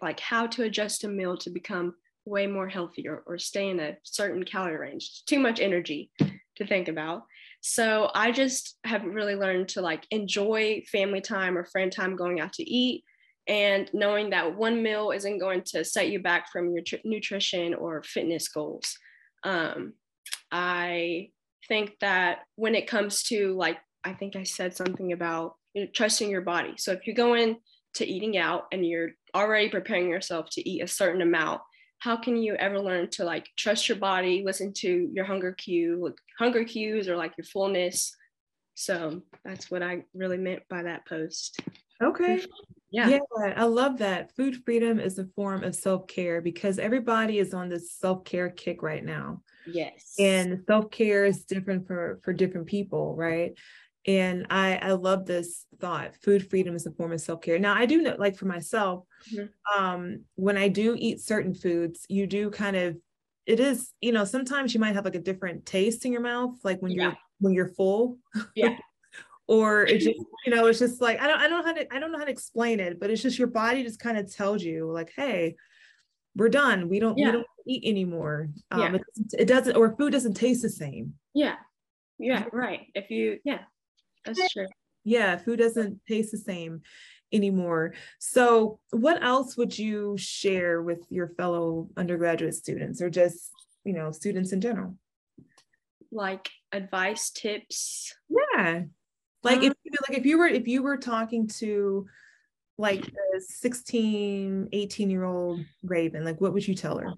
like 0.02 0.20
how 0.20 0.48
to 0.48 0.64
adjust 0.64 1.04
a 1.04 1.08
meal 1.08 1.38
to 1.38 1.50
become 1.50 1.96
way 2.26 2.48
more 2.48 2.68
healthy 2.68 3.08
or, 3.08 3.24
or 3.26 3.38
stay 3.38 3.70
in 3.70 3.80
a 3.80 3.98
certain 4.04 4.44
calorie 4.44 4.78
range. 4.78 5.04
It's 5.04 5.22
Too 5.24 5.40
much 5.40 5.60
energy 5.60 6.12
to 6.58 6.68
think 6.68 6.88
about. 6.88 7.24
So 7.62 8.12
I 8.14 8.32
just 8.32 8.78
have 8.84 9.04
really 9.04 9.36
learned 9.36 9.70
to 9.70 9.82
like 9.82 10.06
enjoy 10.12 10.84
family 10.92 11.22
time 11.22 11.58
or 11.58 11.66
friend 11.66 11.92
time 11.92 12.16
going 12.16 12.40
out 12.40 12.54
to 12.54 12.64
eat 12.64 13.04
and 13.48 13.90
knowing 13.94 14.32
that 14.32 14.56
one 14.56 14.84
meal 14.84 15.12
isn't 15.12 15.40
going 15.40 15.64
to 15.68 15.86
set 15.86 16.10
you 16.10 16.20
back 16.20 16.52
from 16.52 16.74
your 16.74 16.84
tr- 16.84 16.96
nutrition 17.06 17.74
or 17.74 18.04
fitness 18.04 18.48
goals. 18.50 18.98
Um, 19.44 19.94
I 20.52 21.30
think 21.68 21.94
that 22.02 22.40
when 22.56 22.76
it 22.76 22.88
comes 22.88 23.24
to 23.24 23.56
like, 23.56 23.78
I 24.04 24.14
think 24.14 24.36
I 24.36 24.44
said 24.44 24.76
something 24.76 25.14
about 25.14 25.56
you 25.74 25.84
know, 25.84 25.90
trusting 25.94 26.30
your 26.30 26.42
body. 26.42 26.74
So 26.78 26.92
if 26.92 27.08
you 27.08 27.14
go 27.14 27.34
in 27.36 27.58
to 27.96 28.06
eating 28.06 28.38
out 28.38 28.66
and 28.72 28.86
you're 28.86 29.12
already 29.36 29.70
preparing 29.70 30.10
yourself 30.10 30.50
to 30.52 30.70
eat 30.70 30.84
a 30.84 30.88
certain 30.88 31.22
amount 31.22 31.62
how 32.00 32.16
can 32.16 32.38
you 32.38 32.56
ever 32.56 32.80
learn 32.80 33.10
to 33.10 33.24
like 33.24 33.48
trust 33.56 33.90
your 33.90 33.98
body 33.98 34.44
listen 34.46 34.72
to 34.72 35.10
your 35.14 35.26
hunger 35.26 35.54
cue 35.54 36.00
like 36.04 36.18
hunger 36.38 36.64
cues 36.64 37.08
or 37.08 37.16
like 37.16 37.34
your 37.38 37.46
fullness? 37.46 38.16
So 38.76 39.24
that's 39.44 39.72
what 39.72 39.82
i 39.82 40.04
really 40.14 40.38
meant 40.38 40.64
by 40.70 40.84
that 40.84 41.08
post. 41.08 41.60
Okay. 42.02 42.46
Yeah. 42.92 43.10
yeah 43.10 43.20
i 43.58 43.64
love 43.64 43.98
that. 43.98 44.36
Food 44.36 44.64
freedom 44.64 45.00
is 45.00 45.18
a 45.18 45.26
form 45.36 45.64
of 45.64 45.76
self-care 45.76 46.42
because 46.42 46.80
everybody 46.80 47.40
is 47.40 47.54
on 47.54 47.70
this 47.70 47.92
self-care 47.92 48.50
kick 48.52 48.84
right 48.84 49.04
now. 49.04 49.42
Yes. 49.66 50.14
And 50.20 50.64
self-care 50.68 51.26
is 51.26 51.44
different 51.44 51.88
for 51.88 52.20
for 52.24 52.32
different 52.32 52.68
people 52.68 53.16
right 53.16 53.58
and 54.08 54.48
I 54.50 54.78
I 54.78 54.92
love 54.94 55.26
this 55.26 55.66
thought. 55.80 56.16
Food 56.16 56.50
freedom 56.50 56.76
is 56.76 56.86
a 56.86 56.92
form 56.92 57.12
of 57.12 57.22
self 57.22 57.42
care. 57.42 57.60
Now 57.60 57.74
I 57.76 57.86
do 57.86 58.02
know, 58.02 58.16
like 58.18 58.38
for 58.38 58.46
myself, 58.46 59.04
mm-hmm. 59.32 59.84
um, 59.84 60.22
when 60.36 60.58
I 60.58 60.70
do 60.70 60.96
eat 60.98 61.20
certain 61.20 61.54
foods, 61.54 62.06
you 62.08 62.26
do 62.26 62.50
kind 62.50 62.76
of 62.76 62.98
it 63.46 63.60
is 63.60 63.92
you 64.02 64.14
know 64.14 64.26
sometimes 64.26 64.74
you 64.74 64.80
might 64.80 64.96
have 64.96 65.06
like 65.06 65.16
a 65.16 65.20
different 65.20 65.66
taste 65.66 66.06
in 66.06 66.12
your 66.12 66.22
mouth, 66.22 66.56
like 66.64 66.82
when 66.82 66.94
yeah. 66.94 67.04
you're 67.04 67.18
when 67.40 67.54
you're 67.54 67.70
full. 67.70 68.18
Yeah. 68.56 68.78
or 69.48 69.84
it 69.84 70.00
just 70.00 70.20
you 70.46 70.54
know 70.54 70.68
it's 70.68 70.80
just 70.80 71.02
like 71.02 71.20
I 71.22 71.28
don't 71.28 71.40
I 71.40 71.48
don't 71.48 71.60
know 71.60 71.66
how 71.66 71.74
to 71.74 71.94
I 71.94 72.00
don't 72.00 72.12
know 72.12 72.18
how 72.18 72.26
to 72.26 72.32
explain 72.32 72.80
it, 72.80 73.00
but 73.00 73.10
it's 73.10 73.22
just 73.22 73.38
your 73.38 73.48
body 73.48 73.84
just 73.84 74.00
kind 74.00 74.18
of 74.18 74.34
tells 74.34 74.64
you 74.64 74.92
like, 74.92 75.12
hey, 75.16 75.56
we're 76.36 76.50
done. 76.50 76.88
We 76.88 77.00
don't 77.00 77.18
yeah. 77.18 77.28
we 77.28 77.32
don't 77.34 77.48
eat 77.66 77.84
anymore. 77.86 78.50
Um, 78.72 78.80
yeah. 78.80 78.94
it, 78.96 79.02
it 79.40 79.46
doesn't 79.48 79.76
or 79.76 79.96
food 79.98 80.14
doesn't 80.14 80.36
taste 80.36 80.62
the 80.62 80.70
same. 80.70 81.14
Yeah. 81.34 81.56
Yeah. 82.20 82.46
Right. 82.54 82.88
If 82.94 83.10
you 83.10 83.40
yeah 83.44 83.60
that's 84.28 84.54
true. 84.54 84.68
Yeah, 85.04 85.38
food 85.38 85.60
doesn't 85.60 86.02
taste 86.08 86.32
the 86.32 86.38
same 86.38 86.82
anymore. 87.32 87.94
So, 88.20 88.80
what 88.92 89.24
else 89.24 89.58
would 89.58 89.78
you 89.78 90.18
share 90.18 90.82
with 90.82 91.06
your 91.10 91.30
fellow 91.30 91.90
undergraduate 91.98 92.56
students 92.56 93.02
or 93.02 93.10
just, 93.10 93.52
you 93.84 93.94
know, 93.94 94.12
students 94.12 94.52
in 94.52 94.62
general? 94.62 94.96
Like 96.12 96.50
advice, 96.72 97.30
tips. 97.30 98.14
Yeah. 98.30 98.84
Like 99.44 99.60
um, 99.60 99.64
if 99.64 99.74
like 100.10 100.18
if 100.18 100.26
you 100.26 100.38
were 100.38 100.48
if 100.48 100.68
you 100.68 100.84
were 100.84 100.98
talking 100.98 101.48
to 101.60 102.08
like 102.78 103.08
a 103.08 103.40
16, 103.40 104.70
18 104.72 105.10
year 105.10 105.24
old 105.24 105.62
Raven, 105.84 106.24
like 106.24 106.42
what 106.42 106.54
would 106.54 106.68
you 106.68 106.76
tell 106.76 106.98
her? 106.98 107.14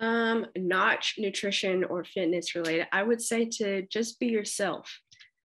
Um, 0.00 0.46
not 0.56 1.04
nutrition 1.18 1.84
or 1.84 2.04
fitness 2.04 2.54
related. 2.54 2.86
I 2.92 3.02
would 3.02 3.20
say 3.20 3.46
to 3.58 3.82
just 3.82 4.20
be 4.20 4.26
yourself 4.28 5.00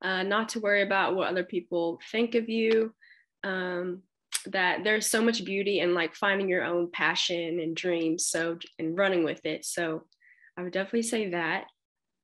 uh, 0.03 0.23
not 0.23 0.51
to 0.51 0.61
worry 0.61 0.83
about 0.83 1.15
what 1.15 1.29
other 1.29 1.45
people 1.45 2.01
think 2.11 2.35
of 2.35 2.49
you. 2.49 2.95
Um, 3.43 4.03
that 4.47 4.85
there's 4.85 5.07
so 5.07 5.23
much 5.23 5.45
beauty 5.45 5.81
in 5.81 5.95
like 5.95 6.15
finding 6.15 6.49
your 6.49 6.65
own 6.65 6.91
passion 6.91 7.61
and 7.61 7.77
dreams. 7.77 8.27
So 8.27 8.59
and 8.79 8.97
running 8.97 9.25
with 9.25 9.45
it. 9.45 9.65
So 9.65 10.05
I 10.57 10.63
would 10.63 10.73
definitely 10.73 11.03
say 11.03 11.31
that. 11.31 11.67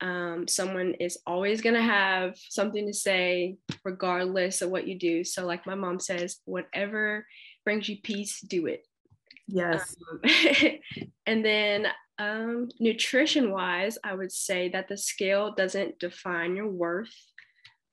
Um, 0.01 0.47
someone 0.47 0.95
is 0.95 1.19
always 1.27 1.61
going 1.61 1.75
to 1.75 1.81
have 1.81 2.35
something 2.49 2.87
to 2.87 2.93
say 2.93 3.57
regardless 3.85 4.63
of 4.63 4.71
what 4.71 4.87
you 4.87 4.97
do 4.97 5.23
so 5.23 5.45
like 5.45 5.67
my 5.67 5.75
mom 5.75 5.99
says 5.99 6.37
whatever 6.45 7.27
brings 7.63 7.87
you 7.87 7.97
peace 8.01 8.41
do 8.41 8.65
it 8.65 8.83
yes 9.47 9.95
um, 10.11 10.21
and 11.27 11.45
then 11.45 11.85
um, 12.17 12.69
nutrition 12.79 13.51
wise 13.51 13.99
i 14.03 14.11
would 14.11 14.31
say 14.31 14.69
that 14.69 14.87
the 14.87 14.97
scale 14.97 15.53
doesn't 15.53 15.99
define 15.99 16.55
your 16.55 16.67
worth 16.67 17.13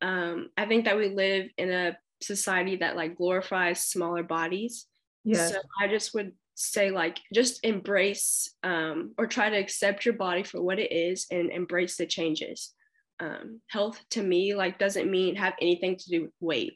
um, 0.01 0.51
I 0.57 0.67
think 0.67 0.85
that 0.85 0.97
we 0.97 1.09
live 1.09 1.49
in 1.57 1.71
a 1.71 1.99
society 2.21 2.77
that 2.77 2.97
like 2.97 3.17
glorifies 3.17 3.85
smaller 3.85 4.23
bodies. 4.23 4.87
Yeah. 5.25 5.49
So 5.49 5.61
I 5.81 5.89
just 5.89 6.15
would 6.15 6.33
say 6.55 6.91
like 6.91 7.19
just 7.33 7.65
embrace 7.65 8.55
um, 8.63 9.15
or 9.19 9.27
try 9.27 9.49
to 9.49 9.57
accept 9.57 10.05
your 10.05 10.15
body 10.15 10.43
for 10.43 10.61
what 10.61 10.79
it 10.79 10.93
is 10.93 11.27
and 11.31 11.51
embrace 11.51 11.97
the 11.97 12.07
changes. 12.07 12.75
Um, 13.21 13.61
health 13.69 14.01
to 14.11 14.23
me 14.23 14.55
like 14.55 14.79
doesn't 14.79 15.11
mean 15.11 15.37
have 15.37 15.55
anything 15.61 15.97
to 15.97 16.11
do 16.11 16.23
with 16.23 16.33
weight. 16.41 16.75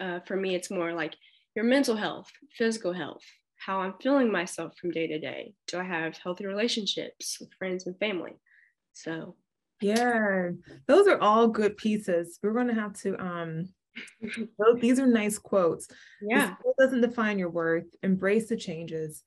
Uh, 0.00 0.20
for 0.26 0.36
me, 0.36 0.54
it's 0.54 0.70
more 0.70 0.92
like 0.92 1.14
your 1.54 1.64
mental 1.64 1.96
health, 1.96 2.30
physical 2.56 2.92
health, 2.92 3.22
how 3.58 3.80
I'm 3.80 3.94
feeling 4.00 4.30
myself 4.30 4.76
from 4.78 4.90
day 4.90 5.06
to 5.06 5.18
day. 5.18 5.54
Do 5.66 5.78
I 5.78 5.84
have 5.84 6.16
healthy 6.18 6.46
relationships 6.46 7.38
with 7.40 7.52
friends 7.58 7.86
and 7.86 7.98
family? 7.98 8.32
So 8.92 9.36
yeah, 9.80 10.50
those 10.86 11.06
are 11.06 11.20
all 11.20 11.48
good 11.48 11.76
pieces. 11.76 12.38
We're 12.42 12.52
going 12.52 12.68
to 12.68 12.74
have 12.74 12.94
to 13.00 13.20
um 13.22 13.68
these 14.80 14.98
are 14.98 15.06
nice 15.06 15.38
quotes. 15.38 15.88
Yeah. 16.20 16.54
It 16.64 16.76
doesn't 16.78 17.00
define 17.00 17.38
your 17.38 17.50
worth. 17.50 17.86
Embrace 18.02 18.48
the 18.48 18.56
changes. 18.56 19.22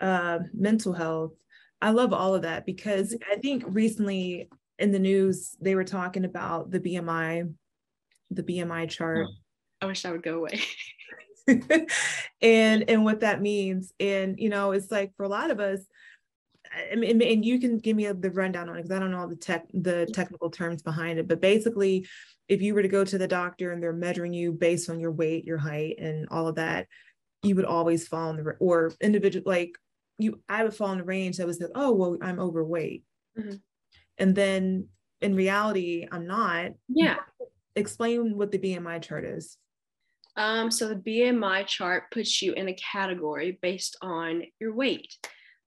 Uh, 0.00 0.40
mental 0.52 0.92
health. 0.92 1.32
I 1.80 1.90
love 1.90 2.12
all 2.12 2.34
of 2.34 2.42
that 2.42 2.66
because 2.66 3.14
mm-hmm. 3.14 3.32
I 3.32 3.36
think 3.36 3.64
recently 3.66 4.48
in 4.78 4.92
the 4.92 4.98
news 4.98 5.56
they 5.60 5.74
were 5.74 5.84
talking 5.84 6.24
about 6.24 6.70
the 6.70 6.80
BMI, 6.80 7.52
the 8.30 8.42
BMI 8.42 8.90
chart. 8.90 9.26
I 9.80 9.86
wish 9.86 10.02
that 10.02 10.12
would 10.12 10.22
go 10.22 10.38
away. 10.38 10.60
and 12.42 12.90
and 12.90 13.04
what 13.04 13.20
that 13.20 13.40
means. 13.40 13.92
And 14.00 14.38
you 14.38 14.48
know, 14.48 14.72
it's 14.72 14.90
like 14.90 15.12
for 15.16 15.24
a 15.24 15.28
lot 15.28 15.50
of 15.50 15.60
us, 15.60 15.80
Mean, 16.96 17.22
and 17.22 17.44
you 17.44 17.58
can 17.58 17.78
give 17.78 17.96
me 17.96 18.06
a, 18.06 18.14
the 18.14 18.30
rundown 18.30 18.68
on 18.68 18.76
it 18.76 18.82
because 18.82 18.96
I 18.96 19.00
don't 19.00 19.10
know 19.10 19.20
all 19.20 19.28
the 19.28 19.36
tech, 19.36 19.66
the 19.72 20.06
technical 20.12 20.50
terms 20.50 20.82
behind 20.82 21.18
it. 21.18 21.28
But 21.28 21.40
basically, 21.40 22.06
if 22.48 22.62
you 22.62 22.74
were 22.74 22.82
to 22.82 22.88
go 22.88 23.04
to 23.04 23.18
the 23.18 23.28
doctor 23.28 23.72
and 23.72 23.82
they're 23.82 23.92
measuring 23.92 24.32
you 24.32 24.52
based 24.52 24.90
on 24.90 25.00
your 25.00 25.12
weight, 25.12 25.44
your 25.44 25.58
height, 25.58 25.96
and 25.98 26.28
all 26.30 26.48
of 26.48 26.56
that, 26.56 26.86
you 27.42 27.54
would 27.56 27.64
always 27.64 28.06
fall 28.06 28.30
in 28.30 28.36
the 28.36 28.52
or 28.58 28.92
individual 29.00 29.44
like 29.46 29.72
you. 30.18 30.40
I 30.48 30.64
would 30.64 30.74
fall 30.74 30.92
in 30.92 30.98
the 30.98 31.04
range 31.04 31.38
that 31.38 31.46
was 31.46 31.60
like, 31.60 31.70
oh 31.74 31.92
well, 31.92 32.18
I'm 32.20 32.38
overweight, 32.38 33.04
mm-hmm. 33.38 33.56
and 34.18 34.34
then 34.34 34.88
in 35.20 35.34
reality, 35.34 36.06
I'm 36.10 36.26
not. 36.26 36.72
Yeah. 36.88 37.16
Explain 37.74 38.36
what 38.36 38.52
the 38.52 38.58
BMI 38.58 39.02
chart 39.02 39.24
is. 39.24 39.58
Um, 40.36 40.70
so 40.70 40.88
the 40.88 40.96
BMI 40.96 41.66
chart 41.66 42.10
puts 42.10 42.42
you 42.42 42.52
in 42.52 42.68
a 42.68 42.74
category 42.74 43.58
based 43.62 43.96
on 44.02 44.42
your 44.60 44.74
weight. 44.74 45.14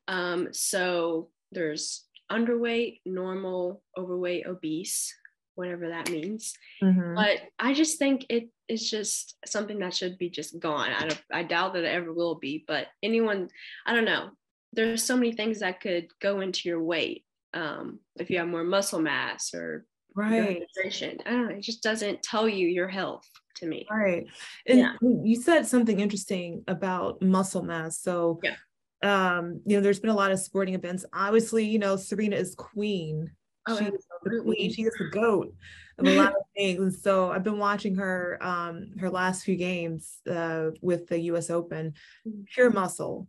Um, 0.09 0.49
so 0.51 1.29
there's 1.51 2.03
underweight, 2.31 3.01
normal, 3.05 3.81
overweight, 3.97 4.45
obese, 4.47 5.13
whatever 5.55 5.89
that 5.89 6.09
means. 6.09 6.53
Mm-hmm. 6.83 7.15
But 7.15 7.37
I 7.57 7.73
just 7.73 7.99
think 7.99 8.25
it 8.29 8.49
is 8.67 8.89
just 8.89 9.37
something 9.45 9.79
that 9.79 9.95
should 9.95 10.17
be 10.17 10.29
just 10.29 10.59
gone. 10.59 10.89
I 10.91 11.07
don't, 11.07 11.23
I 11.31 11.43
doubt 11.43 11.73
that 11.73 11.83
it 11.83 11.93
ever 11.93 12.11
will 12.11 12.35
be. 12.35 12.65
But 12.67 12.87
anyone, 13.01 13.49
I 13.85 13.93
don't 13.93 14.05
know. 14.05 14.31
There's 14.73 15.03
so 15.03 15.15
many 15.15 15.31
things 15.31 15.59
that 15.59 15.79
could 15.79 16.07
go 16.19 16.41
into 16.41 16.67
your 16.67 16.81
weight. 16.81 17.23
Um, 17.53 17.99
if 18.19 18.29
you 18.29 18.37
have 18.39 18.47
more 18.47 18.63
muscle 18.63 19.01
mass 19.01 19.55
or 19.55 19.85
right 20.15 20.61
I 20.83 20.89
don't 20.89 21.25
know. 21.25 21.55
It 21.55 21.61
just 21.61 21.81
doesn't 21.81 22.21
tell 22.21 22.47
you 22.47 22.67
your 22.67 22.87
health 22.87 23.27
to 23.55 23.65
me. 23.65 23.87
Right. 23.89 24.27
And 24.67 24.79
yeah. 24.79 24.93
you 25.01 25.35
said 25.35 25.65
something 25.65 25.99
interesting 25.99 26.63
about 26.67 27.21
muscle 27.23 27.63
mass. 27.63 27.99
So 27.99 28.39
yeah 28.43 28.55
um, 29.01 29.61
you 29.65 29.77
know, 29.77 29.81
there's 29.81 29.99
been 29.99 30.09
a 30.09 30.15
lot 30.15 30.31
of 30.31 30.39
sporting 30.39 30.75
events. 30.75 31.05
Obviously, 31.13 31.65
you 31.65 31.79
know, 31.79 31.95
Serena 31.95 32.35
is 32.35 32.55
queen. 32.55 33.31
Oh, 33.67 33.77
she 33.77 33.85
is 33.85 34.05
the 34.23 34.41
queen. 34.41 34.73
She 34.73 34.83
is 34.83 34.93
the 34.97 35.09
goat 35.11 35.53
of 35.97 36.07
a 36.07 36.17
lot 36.17 36.29
of 36.29 36.41
things. 36.55 36.79
And 36.79 36.93
so 36.93 37.31
I've 37.31 37.43
been 37.43 37.59
watching 37.59 37.95
her 37.95 38.37
um 38.41 38.91
her 38.99 39.09
last 39.09 39.43
few 39.43 39.55
games 39.55 40.19
uh 40.29 40.71
with 40.81 41.07
the 41.07 41.19
US 41.31 41.49
Open. 41.49 41.93
Mm-hmm. 42.27 42.41
Pure 42.53 42.71
muscle. 42.71 43.27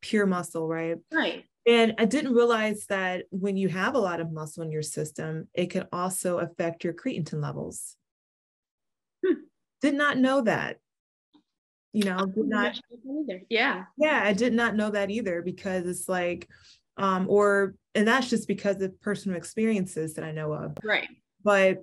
Pure 0.00 0.26
muscle, 0.26 0.68
right? 0.68 0.96
Right. 1.12 1.44
And 1.66 1.94
I 1.98 2.06
didn't 2.06 2.34
realize 2.34 2.86
that 2.86 3.24
when 3.30 3.56
you 3.56 3.68
have 3.68 3.94
a 3.94 3.98
lot 3.98 4.20
of 4.20 4.32
muscle 4.32 4.62
in 4.62 4.72
your 4.72 4.82
system, 4.82 5.48
it 5.52 5.70
can 5.70 5.86
also 5.92 6.38
affect 6.38 6.84
your 6.84 6.94
creatine 6.94 7.42
levels. 7.42 7.96
Hmm. 9.24 9.42
Did 9.82 9.94
not 9.94 10.16
know 10.16 10.40
that 10.42 10.78
you 11.92 12.04
know 12.04 12.26
did 12.26 12.46
not 12.46 12.80
either. 13.28 13.42
yeah. 13.48 13.84
Yeah 13.96 14.22
i 14.24 14.32
did 14.32 14.52
not 14.52 14.76
know 14.76 14.90
that 14.90 15.10
either 15.10 15.42
because 15.42 15.86
it's 15.86 16.08
like 16.08 16.48
um 16.96 17.26
or 17.28 17.74
and 17.94 18.06
that's 18.06 18.30
just 18.30 18.46
because 18.46 18.80
of 18.80 19.00
personal 19.00 19.36
experiences 19.36 20.14
that 20.14 20.24
i 20.24 20.32
know 20.32 20.52
of. 20.52 20.76
Right. 20.84 21.08
But 21.42 21.78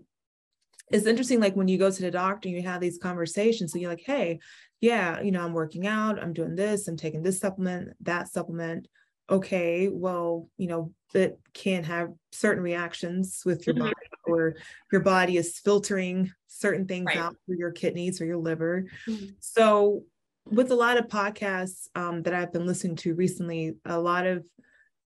it's 0.92 1.08
interesting 1.08 1.40
like 1.40 1.56
when 1.56 1.68
you 1.68 1.78
go 1.78 1.92
to 1.92 2.02
the 2.02 2.12
doctor 2.12 2.48
and 2.48 2.56
you 2.58 2.64
have 2.64 2.80
these 2.80 2.98
conversations 2.98 3.74
so 3.74 3.80
you're 3.80 3.90
like 3.90 4.04
hey 4.06 4.40
yeah 4.80 5.20
you 5.22 5.32
know 5.32 5.44
i'm 5.44 5.54
working 5.54 5.86
out 5.86 6.22
i'm 6.22 6.34
doing 6.34 6.56
this 6.56 6.88
i'm 6.88 6.98
taking 6.98 7.24
this 7.24 7.40
supplement 7.40 7.90
that 8.02 8.28
supplement. 8.30 8.88
Okay 9.30 9.90
well 9.90 10.48
you 10.58 10.68
know 10.68 10.94
it 11.14 11.38
can 11.54 11.84
have 11.84 12.14
certain 12.32 12.64
reactions 12.64 13.42
with 13.46 13.68
your 13.68 13.74
mm-hmm. 13.74 13.86
body 13.86 13.96
or 14.28 14.56
your 14.92 15.02
body 15.02 15.38
is 15.38 15.60
filtering 15.60 16.32
certain 16.48 16.86
things 16.86 17.06
right. 17.08 17.18
out 17.18 17.36
through 17.46 17.58
your 17.58 17.72
kidneys 17.72 18.22
or 18.22 18.26
your 18.26 18.38
liver 18.38 18.86
mm-hmm. 19.08 19.28
so 19.40 20.04
with 20.46 20.72
a 20.72 20.76
lot 20.76 20.98
of 20.98 21.08
podcasts 21.08 21.88
um, 21.96 22.24
that 22.24 22.34
i've 22.34 22.54
been 22.54 22.66
listening 22.66 22.96
to 22.96 23.16
recently 23.16 23.76
a 23.86 24.00
lot 24.00 24.26
of 24.26 24.46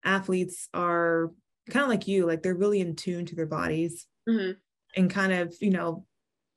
athletes 0.04 0.70
are 0.74 1.32
kind 1.70 1.84
of 1.84 1.90
like 1.90 2.08
you 2.08 2.26
like 2.26 2.42
they're 2.42 2.56
really 2.56 2.80
in 2.80 2.96
tune 2.96 3.26
to 3.26 3.36
their 3.36 3.46
bodies 3.46 4.08
mm-hmm. 4.28 4.52
and 4.96 5.10
kind 5.10 5.32
of 5.32 5.54
you 5.62 5.70
know 5.70 6.06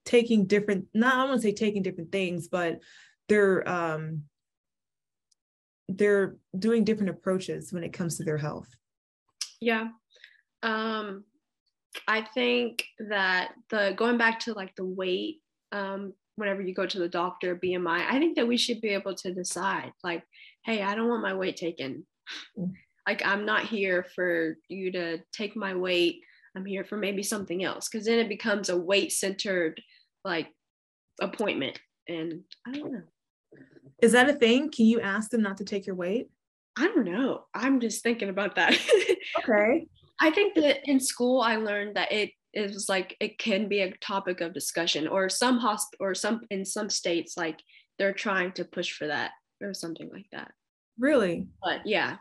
taking 0.04 0.46
different 0.46 0.86
not 0.94 1.14
i 1.14 1.24
want 1.24 1.36
to 1.36 1.42
say 1.42 1.52
taking 1.52 1.82
different 1.82 2.10
things 2.10 2.48
but 2.48 2.80
they're 3.28 3.68
um 3.68 4.22
they're 5.88 6.36
doing 6.58 6.84
different 6.84 7.10
approaches 7.10 7.72
when 7.72 7.84
it 7.84 7.92
comes 7.92 8.16
to 8.16 8.24
their 8.24 8.38
health 8.38 8.68
yeah 9.60 9.88
um 10.62 11.24
i 12.08 12.20
think 12.20 12.84
that 12.98 13.52
the 13.70 13.94
going 13.96 14.18
back 14.18 14.40
to 14.40 14.54
like 14.54 14.74
the 14.76 14.84
weight 14.84 15.40
um 15.72 16.12
whenever 16.36 16.62
you 16.62 16.74
go 16.74 16.86
to 16.86 16.98
the 16.98 17.08
doctor 17.08 17.56
bmi 17.56 17.86
i 17.86 18.18
think 18.18 18.36
that 18.36 18.48
we 18.48 18.56
should 18.56 18.80
be 18.80 18.88
able 18.88 19.14
to 19.14 19.32
decide 19.32 19.92
like 20.02 20.22
hey 20.64 20.82
i 20.82 20.94
don't 20.94 21.08
want 21.08 21.22
my 21.22 21.34
weight 21.34 21.56
taken. 21.56 22.06
Mm. 22.58 22.72
like 23.06 23.24
i'm 23.26 23.44
not 23.44 23.64
here 23.64 24.06
for 24.14 24.56
you 24.68 24.92
to 24.92 25.18
take 25.32 25.56
my 25.56 25.74
weight. 25.74 26.22
I'm 26.54 26.64
here 26.66 26.84
for 26.84 26.96
maybe 26.96 27.22
something 27.22 27.64
else. 27.64 27.88
Because 27.88 28.06
then 28.06 28.18
it 28.18 28.28
becomes 28.28 28.68
a 28.68 28.76
weight 28.76 29.12
centered 29.12 29.80
like 30.24 30.48
appointment. 31.20 31.80
And 32.08 32.42
i 32.66 32.72
don't 32.72 32.92
know. 32.92 33.02
Is 34.02 34.12
that 34.12 34.28
a 34.28 34.34
thing? 34.34 34.70
Can 34.70 34.86
you 34.86 35.00
ask 35.00 35.30
them 35.30 35.42
not 35.42 35.58
to 35.58 35.64
take 35.64 35.86
your 35.86 35.96
weight? 35.96 36.28
I 36.76 36.88
don't 36.88 37.04
know. 37.04 37.44
I'm 37.54 37.80
just 37.80 38.02
thinking 38.02 38.28
about 38.28 38.56
that. 38.56 38.78
Okay 39.38 39.86
i 40.22 40.30
think 40.30 40.54
that 40.54 40.88
in 40.88 41.00
school 41.00 41.40
i 41.40 41.56
learned 41.56 41.96
that 41.96 42.10
it 42.12 42.30
it 42.52 42.74
like 42.88 43.16
it 43.20 43.38
can 43.38 43.68
be 43.68 43.80
a 43.80 43.92
topic 43.98 44.40
of 44.40 44.54
discussion 44.54 45.08
or 45.08 45.28
some 45.28 45.58
hosp 45.60 45.88
or 46.00 46.14
some 46.14 46.40
in 46.50 46.64
some 46.64 46.88
states 46.88 47.36
like 47.36 47.60
they're 47.98 48.12
trying 48.12 48.52
to 48.52 48.64
push 48.64 48.92
for 48.92 49.06
that 49.06 49.32
or 49.60 49.74
something 49.74 50.08
like 50.12 50.26
that 50.32 50.52
really 50.98 51.46
but 51.62 51.80
yeah 51.84 52.16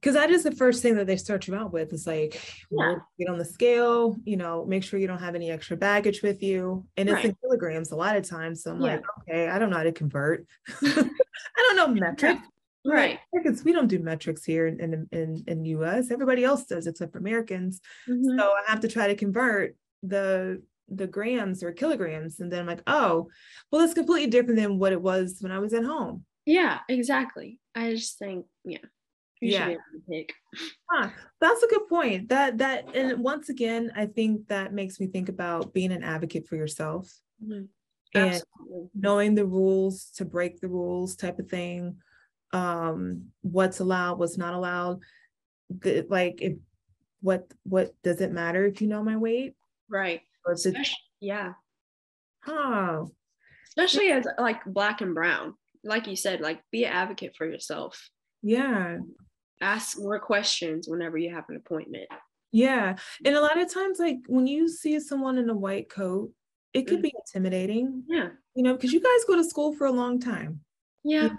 because 0.00 0.14
that 0.14 0.30
is 0.30 0.44
the 0.44 0.52
first 0.52 0.80
thing 0.80 0.94
that 0.94 1.06
they 1.06 1.16
start 1.16 1.48
you 1.48 1.56
out 1.56 1.72
with. 1.72 1.92
It's 1.92 2.06
like, 2.06 2.40
yeah. 2.70 2.94
get 3.18 3.28
on 3.28 3.36
the 3.36 3.44
scale, 3.44 4.16
you 4.24 4.36
know, 4.36 4.64
make 4.64 4.84
sure 4.84 5.00
you 5.00 5.08
don't 5.08 5.18
have 5.18 5.34
any 5.34 5.50
extra 5.50 5.76
baggage 5.76 6.22
with 6.22 6.40
you. 6.40 6.86
And 6.96 7.08
it's 7.08 7.16
right. 7.16 7.24
in 7.24 7.36
kilograms 7.42 7.90
a 7.90 7.96
lot 7.96 8.16
of 8.16 8.28
times. 8.28 8.62
So 8.62 8.70
I'm 8.70 8.80
yeah. 8.80 8.92
like, 8.92 9.04
okay, 9.20 9.48
I 9.48 9.58
don't 9.58 9.70
know 9.70 9.76
how 9.76 9.82
to 9.82 9.90
convert. 9.90 10.46
I 10.82 11.10
don't 11.56 11.76
know 11.76 11.88
metrics. 11.88 12.46
Right. 12.84 13.18
Because 13.32 13.64
we 13.64 13.72
don't 13.72 13.88
do 13.88 13.98
metrics 13.98 14.44
here 14.44 14.66
in, 14.66 14.80
in, 14.80 15.08
in, 15.12 15.44
in 15.46 15.64
US. 15.64 16.10
Everybody 16.10 16.44
else 16.44 16.64
does 16.64 16.86
except 16.86 17.12
for 17.12 17.18
Americans. 17.18 17.80
Mm-hmm. 18.08 18.38
So 18.38 18.44
I 18.44 18.70
have 18.70 18.80
to 18.80 18.88
try 18.88 19.08
to 19.08 19.14
convert 19.14 19.76
the 20.02 20.62
the 20.90 21.06
grams 21.06 21.62
or 21.62 21.70
kilograms. 21.72 22.40
And 22.40 22.50
then 22.50 22.60
I'm 22.60 22.66
like, 22.66 22.82
oh, 22.86 23.28
well, 23.70 23.82
it's 23.82 23.92
completely 23.92 24.30
different 24.30 24.58
than 24.58 24.78
what 24.78 24.92
it 24.92 25.02
was 25.02 25.36
when 25.40 25.52
I 25.52 25.58
was 25.58 25.74
at 25.74 25.84
home. 25.84 26.24
Yeah, 26.46 26.78
exactly. 26.88 27.60
I 27.74 27.90
just 27.92 28.18
think, 28.18 28.46
yeah 28.64 28.78
yeah. 29.40 29.74
Huh, 30.90 31.10
that's 31.40 31.62
a 31.62 31.68
good 31.68 31.88
point. 31.88 32.30
That 32.30 32.58
that 32.58 32.96
and 32.96 33.22
once 33.22 33.50
again, 33.50 33.92
I 33.94 34.06
think 34.06 34.48
that 34.48 34.72
makes 34.72 34.98
me 34.98 35.06
think 35.06 35.28
about 35.28 35.74
being 35.74 35.92
an 35.92 36.02
advocate 36.02 36.48
for 36.48 36.56
yourself 36.56 37.12
mm-hmm. 37.44 37.64
and 38.14 38.42
knowing 38.94 39.34
the 39.34 39.44
rules 39.44 40.10
to 40.16 40.24
break 40.24 40.60
the 40.60 40.68
rules 40.68 41.14
type 41.14 41.38
of 41.38 41.48
thing. 41.48 41.96
Um, 42.52 43.26
what's 43.42 43.80
allowed, 43.80 44.18
what's 44.18 44.38
not 44.38 44.54
allowed. 44.54 45.00
The, 45.70 46.06
like 46.08 46.40
if 46.40 46.54
what 47.20 47.50
what 47.64 47.94
does 48.02 48.20
it 48.20 48.32
matter 48.32 48.64
if 48.64 48.80
you 48.80 48.88
know 48.88 49.02
my 49.02 49.16
weight? 49.16 49.54
Right. 49.88 50.22
It, 50.46 50.88
yeah. 51.20 51.52
Huh. 52.40 53.04
Especially 53.68 54.10
as 54.10 54.26
like 54.38 54.64
black 54.64 55.00
and 55.02 55.14
brown. 55.14 55.54
Like 55.84 56.06
you 56.06 56.16
said, 56.16 56.40
like 56.40 56.60
be 56.72 56.84
an 56.84 56.92
advocate 56.92 57.36
for 57.36 57.46
yourself. 57.46 58.08
Yeah 58.42 58.98
ask 59.60 59.98
more 59.98 60.18
questions 60.18 60.88
whenever 60.88 61.18
you 61.18 61.34
have 61.34 61.44
an 61.48 61.56
appointment. 61.56 62.08
Yeah. 62.52 62.96
And 63.24 63.36
a 63.36 63.40
lot 63.40 63.60
of 63.60 63.72
times, 63.72 63.98
like 63.98 64.18
when 64.26 64.46
you 64.46 64.68
see 64.68 64.98
someone 65.00 65.38
in 65.38 65.50
a 65.50 65.56
white 65.56 65.88
coat, 65.90 66.32
it 66.72 66.86
could 66.86 66.98
mm-hmm. 66.98 67.02
be 67.02 67.14
intimidating. 67.26 68.04
Yeah. 68.08 68.28
You 68.54 68.62
know, 68.62 68.74
because 68.74 68.92
you 68.92 69.00
guys 69.00 69.24
go 69.26 69.36
to 69.36 69.44
school 69.44 69.74
for 69.74 69.86
a 69.86 69.92
long 69.92 70.20
time. 70.20 70.60
Yeah. 71.04 71.30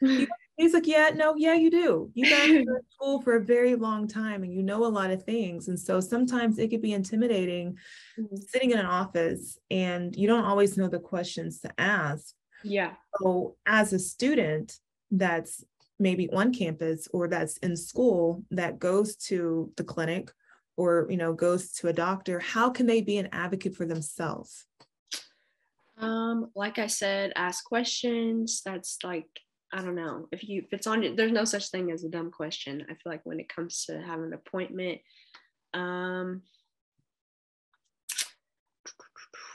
You 0.00 0.20
know? 0.20 0.26
He's 0.56 0.72
like, 0.72 0.86
yeah, 0.86 1.10
no, 1.14 1.34
yeah, 1.36 1.54
you 1.54 1.70
do. 1.70 2.10
You 2.14 2.30
guys 2.30 2.50
are 2.50 2.58
in 2.58 2.80
school 2.92 3.20
for 3.22 3.36
a 3.36 3.44
very 3.44 3.74
long 3.74 4.06
time 4.06 4.42
and 4.44 4.54
you 4.54 4.62
know 4.62 4.84
a 4.84 4.88
lot 4.88 5.10
of 5.10 5.24
things. 5.24 5.68
And 5.68 5.78
so 5.78 6.00
sometimes 6.00 6.58
it 6.58 6.68
could 6.68 6.82
be 6.82 6.92
intimidating 6.92 7.76
mm-hmm. 8.18 8.36
sitting 8.48 8.70
in 8.70 8.78
an 8.78 8.86
office 8.86 9.58
and 9.70 10.14
you 10.14 10.28
don't 10.28 10.44
always 10.44 10.76
know 10.76 10.88
the 10.88 11.00
questions 11.00 11.60
to 11.60 11.72
ask. 11.78 12.34
Yeah. 12.62 12.92
So 13.20 13.56
as 13.66 13.92
a 13.92 13.98
student 13.98 14.78
that's 15.10 15.64
maybe 15.98 16.28
on 16.30 16.52
campus 16.52 17.08
or 17.12 17.28
that's 17.28 17.56
in 17.58 17.76
school 17.76 18.44
that 18.50 18.78
goes 18.78 19.16
to 19.16 19.72
the 19.76 19.84
clinic 19.84 20.30
or 20.76 21.06
you 21.08 21.16
know 21.16 21.32
goes 21.32 21.72
to 21.72 21.88
a 21.88 21.92
doctor 21.92 22.40
how 22.40 22.68
can 22.68 22.86
they 22.86 23.00
be 23.00 23.16
an 23.18 23.28
advocate 23.32 23.76
for 23.76 23.86
themselves 23.86 24.66
um 25.98 26.50
like 26.56 26.78
i 26.78 26.86
said 26.86 27.32
ask 27.36 27.64
questions 27.64 28.60
that's 28.64 28.98
like 29.04 29.28
i 29.74 29.82
don't 29.82 29.94
know 29.94 30.26
if 30.32 30.48
you 30.48 30.62
if 30.62 30.72
it's 30.72 30.86
on 30.86 31.16
there's 31.16 31.32
no 31.32 31.44
such 31.44 31.68
thing 31.70 31.90
as 31.90 32.04
a 32.04 32.08
dumb 32.08 32.30
question 32.30 32.82
i 32.88 32.94
feel 32.94 33.12
like 33.12 33.24
when 33.24 33.40
it 33.40 33.48
comes 33.48 33.84
to 33.84 34.00
having 34.00 34.26
an 34.26 34.32
appointment 34.32 35.00
um 35.74 36.40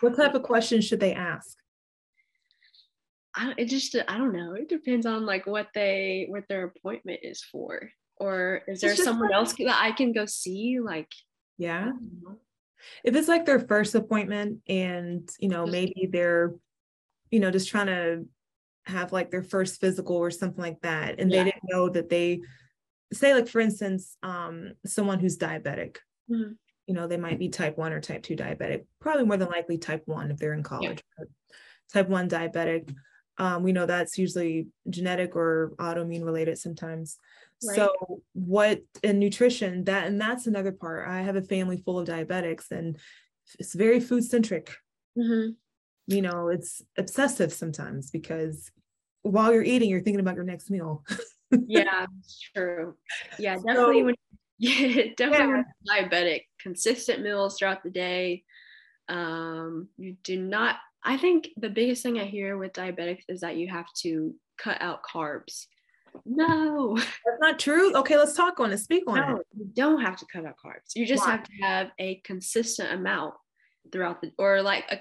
what 0.01 0.15
type 0.15 0.35
of 0.35 0.43
questions 0.43 0.85
should 0.85 0.99
they 0.99 1.13
ask 1.13 1.57
I, 3.35 3.53
it 3.57 3.65
just 3.65 3.95
I 3.95 4.17
don't 4.17 4.33
know. 4.33 4.53
It 4.53 4.69
depends 4.69 5.05
on 5.05 5.25
like 5.25 5.45
what 5.45 5.67
they 5.73 6.25
what 6.29 6.43
their 6.49 6.65
appointment 6.65 7.19
is 7.23 7.41
for, 7.41 7.89
or 8.17 8.63
is 8.67 8.81
there 8.81 8.95
someone 8.95 9.29
like, 9.29 9.35
else 9.35 9.53
that 9.53 9.79
I 9.79 9.91
can 9.91 10.11
go 10.11 10.25
see? 10.25 10.79
Like, 10.79 11.07
yeah. 11.57 11.91
If 13.03 13.15
it's 13.15 13.27
like 13.27 13.45
their 13.45 13.59
first 13.59 13.95
appointment, 13.95 14.59
and 14.67 15.29
you 15.39 15.47
know 15.47 15.65
maybe 15.65 16.09
they're, 16.11 16.53
you 17.31 17.39
know, 17.39 17.51
just 17.51 17.69
trying 17.69 17.87
to 17.87 18.25
have 18.85 19.11
like 19.11 19.31
their 19.31 19.43
first 19.43 19.79
physical 19.79 20.15
or 20.15 20.31
something 20.31 20.61
like 20.61 20.81
that, 20.81 21.19
and 21.19 21.31
yeah. 21.31 21.43
they 21.43 21.51
didn't 21.51 21.69
know 21.69 21.89
that 21.89 22.09
they 22.09 22.41
say 23.13 23.33
like 23.33 23.47
for 23.47 23.59
instance, 23.59 24.17
um, 24.23 24.73
someone 24.85 25.19
who's 25.19 25.37
diabetic. 25.37 25.97
Mm-hmm. 26.29 26.53
You 26.87 26.95
know, 26.95 27.07
they 27.07 27.17
might 27.17 27.37
be 27.37 27.49
type 27.49 27.77
one 27.77 27.93
or 27.93 28.01
type 28.01 28.23
two 28.23 28.35
diabetic. 28.35 28.85
Probably 28.99 29.25
more 29.25 29.37
than 29.37 29.49
likely 29.49 29.77
type 29.77 30.03
one 30.05 30.31
if 30.31 30.37
they're 30.37 30.53
in 30.53 30.63
college. 30.63 31.03
Yeah. 31.19 31.25
Type 31.93 32.09
one 32.09 32.29
diabetic 32.29 32.93
um, 33.39 33.63
we 33.63 33.71
know 33.71 33.85
that's 33.85 34.17
usually 34.17 34.67
genetic 34.89 35.35
or 35.35 35.71
autoimmune 35.77 36.25
related 36.25 36.57
sometimes. 36.57 37.17
Right. 37.65 37.75
So 37.75 38.21
what 38.33 38.81
in 39.01 39.19
nutrition 39.19 39.85
that 39.85 40.07
and 40.07 40.19
that's 40.19 40.45
another 40.45 40.73
part. 40.73 41.07
I 41.07 41.21
have 41.21 41.37
a 41.37 41.41
family 41.41 41.77
full 41.77 41.99
of 41.99 42.07
diabetics 42.07 42.71
and 42.71 42.97
it's 43.57 43.73
very 43.73 44.01
food 44.01 44.25
centric. 44.25 44.75
Mm-hmm. 45.17 45.51
You 46.09 46.21
know, 46.21 46.47
it's 46.47 46.81
obsessive 46.97 47.53
sometimes 47.53 48.09
because 48.09 48.71
while 49.21 49.53
you're 49.53 49.63
eating, 49.63 49.89
you're 49.89 50.01
thinking 50.01 50.21
about 50.21 50.35
your 50.35 50.43
next 50.43 50.69
meal. 50.69 51.03
yeah, 51.51 52.05
true. 52.55 52.95
Yeah, 53.37 53.55
definitely 53.55 53.99
so, 53.99 54.05
when 54.05 54.15
yeah, 54.57 55.03
definitely 55.15 55.63
yeah. 55.83 56.01
diabetic, 56.07 56.41
consistent 56.59 57.21
meals 57.21 57.57
throughout 57.57 57.83
the 57.83 57.89
day. 57.89 58.43
Um, 59.07 59.87
you 59.97 60.17
do 60.23 60.39
not 60.39 60.77
I 61.03 61.17
think 61.17 61.49
the 61.57 61.69
biggest 61.69 62.03
thing 62.03 62.19
I 62.19 62.25
hear 62.25 62.57
with 62.57 62.73
diabetics 62.73 63.23
is 63.29 63.41
that 63.41 63.55
you 63.55 63.69
have 63.69 63.87
to 64.01 64.33
cut 64.57 64.81
out 64.81 65.01
carbs. 65.03 65.67
No, 66.25 66.97
that's 66.97 67.39
not 67.39 67.59
true. 67.59 67.95
Okay, 67.95 68.17
let's 68.17 68.35
talk 68.35 68.59
on 68.59 68.71
it. 68.71 68.79
Speak 68.79 69.03
on 69.07 69.15
no, 69.15 69.37
it. 69.37 69.47
You 69.57 69.69
don't 69.73 70.01
have 70.01 70.17
to 70.17 70.25
cut 70.31 70.45
out 70.45 70.55
carbs. 70.63 70.95
You 70.95 71.05
just 71.05 71.23
Why? 71.23 71.31
have 71.31 71.43
to 71.43 71.53
have 71.61 71.91
a 71.99 72.15
consistent 72.25 72.91
amount 72.91 73.35
throughout 73.91 74.21
the, 74.21 74.31
or 74.37 74.61
like 74.61 74.85
a 74.89 74.97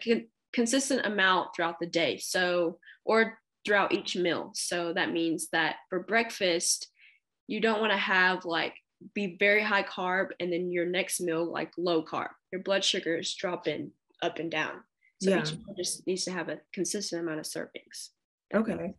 consistent 0.59 1.07
amount 1.07 1.55
throughout 1.55 1.79
the 1.79 1.87
day. 1.87 2.19
So, 2.19 2.81
or 3.05 3.39
throughout 3.65 3.93
each 3.93 4.17
meal. 4.17 4.51
So 4.55 4.93
that 4.93 5.13
means 5.13 5.51
that 5.53 5.77
for 5.89 6.01
breakfast, 6.01 6.89
you 7.47 7.61
don't 7.61 7.81
want 7.81 7.93
to 7.93 7.99
have 7.99 8.45
like 8.45 8.75
be 9.15 9.37
very 9.39 9.63
high 9.63 9.85
carb 9.85 10.31
and 10.41 10.53
then 10.53 10.73
your 10.73 10.85
next 10.85 11.21
meal 11.21 11.45
like 11.45 11.71
low 11.79 12.03
carb. 12.03 12.31
Your 12.51 12.61
blood 12.63 12.83
sugar 12.83 13.17
is 13.19 13.33
dropping 13.35 13.93
up 14.21 14.41
and 14.41 14.51
down. 14.51 14.81
So 15.23 15.31
yeah. 15.31 15.43
each 15.43 15.53
meal 15.53 15.77
just 15.77 16.05
needs 16.09 16.25
to 16.25 16.33
have 16.33 16.49
a 16.49 16.59
consistent 16.73 17.23
amount 17.23 17.39
of 17.39 17.47
servings. 17.47 18.09
Okay. 18.53 18.95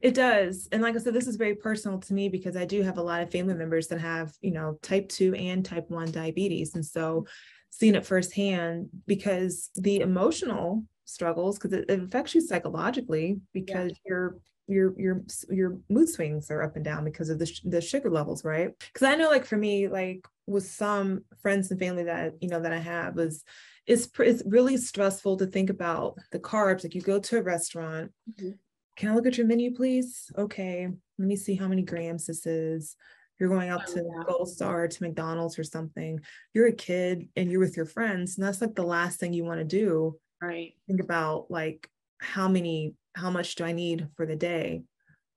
It 0.00 0.14
does. 0.14 0.66
And 0.72 0.80
like 0.80 0.94
I 0.94 0.98
said, 0.98 1.12
this 1.12 1.26
is 1.26 1.36
very 1.36 1.56
personal 1.56 1.98
to 1.98 2.14
me 2.14 2.30
because 2.30 2.56
I 2.56 2.64
do 2.64 2.80
have 2.82 2.96
a 2.96 3.02
lot 3.02 3.20
of 3.20 3.30
family 3.30 3.52
members 3.52 3.88
that 3.88 4.00
have, 4.00 4.32
you 4.40 4.52
know, 4.52 4.78
type 4.80 5.10
2 5.10 5.34
and 5.34 5.62
type 5.62 5.90
1 5.90 6.10
diabetes. 6.10 6.74
And 6.74 6.86
so 6.86 7.26
seeing 7.70 7.94
it 7.94 8.06
firsthand 8.06 8.88
because 9.06 9.70
the 9.74 10.00
emotional 10.00 10.84
struggles, 11.04 11.58
because 11.58 11.72
it, 11.72 11.86
it, 11.88 12.02
affects 12.02 12.34
you 12.34 12.40
psychologically 12.40 13.40
because 13.52 13.90
yeah. 13.90 13.96
your 14.06 14.36
your 14.68 15.00
your 15.00 15.22
your 15.48 15.78
mood 15.88 16.08
swings 16.08 16.50
are 16.50 16.62
up 16.62 16.76
and 16.76 16.84
down 16.84 17.04
because 17.04 17.28
of 17.28 17.38
the, 17.38 17.46
sh- 17.46 17.62
the 17.64 17.80
sugar 17.80 18.08
levels 18.08 18.44
right 18.44 18.78
because 18.78 19.02
i 19.02 19.16
know 19.16 19.28
like 19.28 19.44
for 19.44 19.56
me 19.56 19.88
like 19.88 20.28
with 20.46 20.64
some 20.64 21.24
friends 21.42 21.72
and 21.72 21.80
family 21.80 22.04
that 22.04 22.34
you 22.40 22.48
know 22.48 22.60
that 22.60 22.72
i 22.72 22.78
have 22.78 23.16
was 23.16 23.42
it's, 23.86 24.08
it's 24.20 24.42
really 24.46 24.76
stressful 24.76 25.36
to 25.38 25.46
think 25.46 25.68
about 25.68 26.16
the 26.30 26.38
carbs. 26.38 26.84
Like 26.84 26.94
you 26.94 27.02
go 27.02 27.18
to 27.18 27.38
a 27.38 27.42
restaurant, 27.42 28.12
mm-hmm. 28.32 28.50
can 28.96 29.10
I 29.10 29.14
look 29.14 29.26
at 29.26 29.36
your 29.36 29.46
menu, 29.46 29.74
please? 29.74 30.30
Okay, 30.38 30.88
let 31.18 31.28
me 31.28 31.36
see 31.36 31.56
how 31.56 31.66
many 31.66 31.82
grams 31.82 32.26
this 32.26 32.46
is. 32.46 32.96
You're 33.40 33.48
going 33.48 33.70
out 33.70 33.84
oh, 33.88 33.94
to. 33.94 34.24
Gold 34.26 34.50
Star 34.50 34.86
to 34.86 35.02
McDonald's 35.02 35.58
or 35.58 35.64
something. 35.64 36.20
You're 36.52 36.68
a 36.68 36.72
kid 36.72 37.28
and 37.34 37.50
you're 37.50 37.60
with 37.60 37.76
your 37.76 37.86
friends, 37.86 38.36
and 38.36 38.46
that's 38.46 38.60
like 38.60 38.74
the 38.74 38.82
last 38.82 39.18
thing 39.18 39.32
you 39.32 39.44
want 39.44 39.58
to 39.58 39.64
do. 39.64 40.18
Right. 40.40 40.74
Think 40.86 41.00
about 41.00 41.50
like 41.50 41.88
how 42.18 42.48
many 42.48 42.94
how 43.16 43.30
much 43.30 43.54
do 43.54 43.64
I 43.64 43.72
need 43.72 44.08
for 44.14 44.26
the 44.26 44.36
day? 44.36 44.82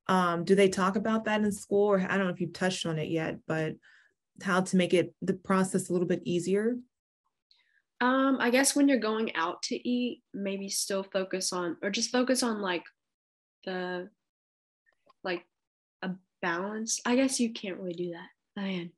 Um, 0.07 0.43
do 0.43 0.53
they 0.53 0.69
talk 0.69 0.97
about 0.97 1.25
that 1.25 1.41
in 1.41 1.51
school 1.51 1.87
or 1.87 1.99
I 1.99 2.17
don't 2.17 2.27
know 2.27 2.33
if 2.33 2.41
you've 2.41 2.53
touched 2.53 2.85
on 2.85 2.99
it 2.99 3.09
yet, 3.09 3.37
but 3.47 3.75
how 4.41 4.61
to 4.61 4.77
make 4.77 4.93
it 4.93 5.13
the 5.21 5.33
process 5.33 5.89
a 5.89 5.93
little 5.93 6.07
bit 6.07 6.21
easier? 6.25 6.75
Um, 8.01 8.37
I 8.39 8.49
guess 8.49 8.75
when 8.75 8.89
you're 8.89 8.97
going 8.97 9.33
out 9.35 9.61
to 9.63 9.89
eat, 9.89 10.21
maybe 10.33 10.67
still 10.67 11.03
focus 11.03 11.53
on 11.53 11.77
or 11.81 11.89
just 11.89 12.11
focus 12.11 12.43
on 12.43 12.61
like 12.61 12.83
the 13.65 14.09
like 15.23 15.45
balance. 16.43 17.01
I 17.05 17.15
guess 17.15 17.39
you 17.39 17.51
can't 17.51 17.79
really 17.79 17.93
do 17.93 18.11
that. 18.11 18.61
Man. 18.61 18.91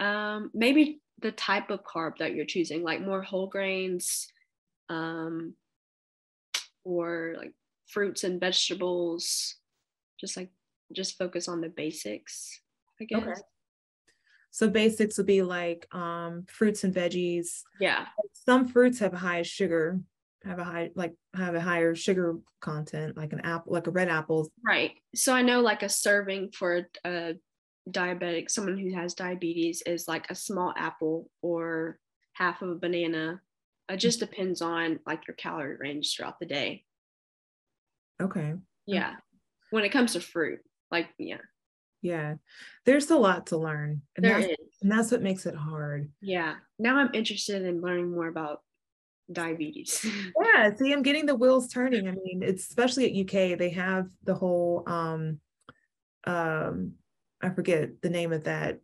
um, 0.00 0.50
maybe 0.54 1.02
the 1.20 1.32
type 1.32 1.68
of 1.68 1.84
carb 1.84 2.16
that 2.18 2.34
you're 2.34 2.46
choosing, 2.46 2.82
like 2.82 3.02
more 3.02 3.20
whole 3.20 3.48
grains, 3.48 4.28
um, 4.88 5.54
or 6.84 7.34
like 7.36 7.52
fruits 7.86 8.24
and 8.24 8.40
vegetables, 8.40 9.56
just 10.18 10.36
like 10.36 10.50
just 10.92 11.18
focus 11.18 11.48
on 11.48 11.60
the 11.60 11.68
basics, 11.68 12.60
I 13.00 13.04
guess. 13.04 13.22
Okay. 13.22 13.40
So 14.50 14.68
basics 14.70 15.18
would 15.18 15.26
be 15.26 15.42
like 15.42 15.92
um, 15.92 16.46
fruits 16.48 16.84
and 16.84 16.94
veggies. 16.94 17.62
Yeah. 17.80 18.06
Some 18.32 18.68
fruits 18.68 19.00
have 19.00 19.12
high 19.12 19.42
sugar, 19.42 19.98
have 20.44 20.58
a 20.58 20.64
high 20.64 20.90
like 20.94 21.14
have 21.34 21.54
a 21.54 21.60
higher 21.60 21.94
sugar 21.94 22.36
content, 22.60 23.16
like 23.16 23.32
an 23.32 23.40
apple, 23.40 23.72
like 23.72 23.86
a 23.86 23.90
red 23.90 24.08
apple. 24.08 24.48
Right. 24.64 24.92
So 25.14 25.34
I 25.34 25.42
know 25.42 25.60
like 25.60 25.82
a 25.82 25.88
serving 25.88 26.52
for 26.52 26.88
a 27.04 27.34
diabetic, 27.90 28.50
someone 28.50 28.78
who 28.78 28.94
has 28.94 29.14
diabetes, 29.14 29.82
is 29.86 30.08
like 30.08 30.30
a 30.30 30.34
small 30.34 30.72
apple 30.76 31.30
or 31.42 31.98
half 32.34 32.62
of 32.62 32.70
a 32.70 32.74
banana. 32.74 33.40
It 33.88 33.96
just 33.96 34.20
mm-hmm. 34.20 34.30
depends 34.30 34.62
on 34.62 35.00
like 35.06 35.26
your 35.26 35.34
calorie 35.34 35.76
range 35.76 36.14
throughout 36.14 36.38
the 36.38 36.46
day. 36.46 36.84
Okay. 38.20 38.54
Yeah. 38.86 39.14
When 39.70 39.84
it 39.84 39.92
comes 39.92 40.12
to 40.12 40.20
fruit, 40.20 40.60
like 40.90 41.08
yeah. 41.18 41.38
Yeah. 42.02 42.34
There's 42.84 43.10
a 43.10 43.16
lot 43.16 43.46
to 43.46 43.56
learn. 43.56 44.02
And 44.16 44.24
there 44.24 44.40
that's, 44.40 44.52
is. 44.52 44.78
And 44.82 44.92
that's 44.92 45.10
what 45.10 45.22
makes 45.22 45.46
it 45.46 45.54
hard. 45.54 46.10
Yeah. 46.20 46.56
Now 46.78 46.98
I'm 46.98 47.10
interested 47.14 47.62
in 47.62 47.80
learning 47.80 48.10
more 48.10 48.28
about 48.28 48.60
diabetes. 49.32 50.04
yeah. 50.42 50.74
See, 50.74 50.92
I'm 50.92 51.02
getting 51.02 51.26
the 51.26 51.34
wheels 51.34 51.68
turning. 51.68 52.08
I 52.08 52.12
mean, 52.12 52.42
it's 52.42 52.68
especially 52.68 53.06
at 53.06 53.24
UK, 53.24 53.58
they 53.58 53.70
have 53.70 54.08
the 54.24 54.34
whole 54.34 54.84
um 54.86 55.40
um 56.26 56.92
I 57.42 57.50
forget 57.50 58.00
the 58.02 58.10
name 58.10 58.32
of 58.32 58.44
that 58.44 58.80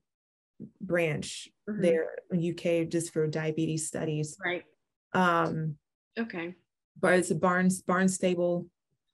branch 0.80 1.48
mm-hmm. 1.68 1.80
there 1.80 2.08
in 2.30 2.50
UK 2.50 2.88
just 2.88 3.12
for 3.12 3.26
diabetes 3.26 3.86
studies. 3.86 4.36
Right. 4.44 4.64
Um 5.12 5.76
okay. 6.18 6.54
But 6.98 7.14
it's 7.14 7.30
a 7.30 7.34
Barnes 7.34 7.82
Barnstable 7.82 8.66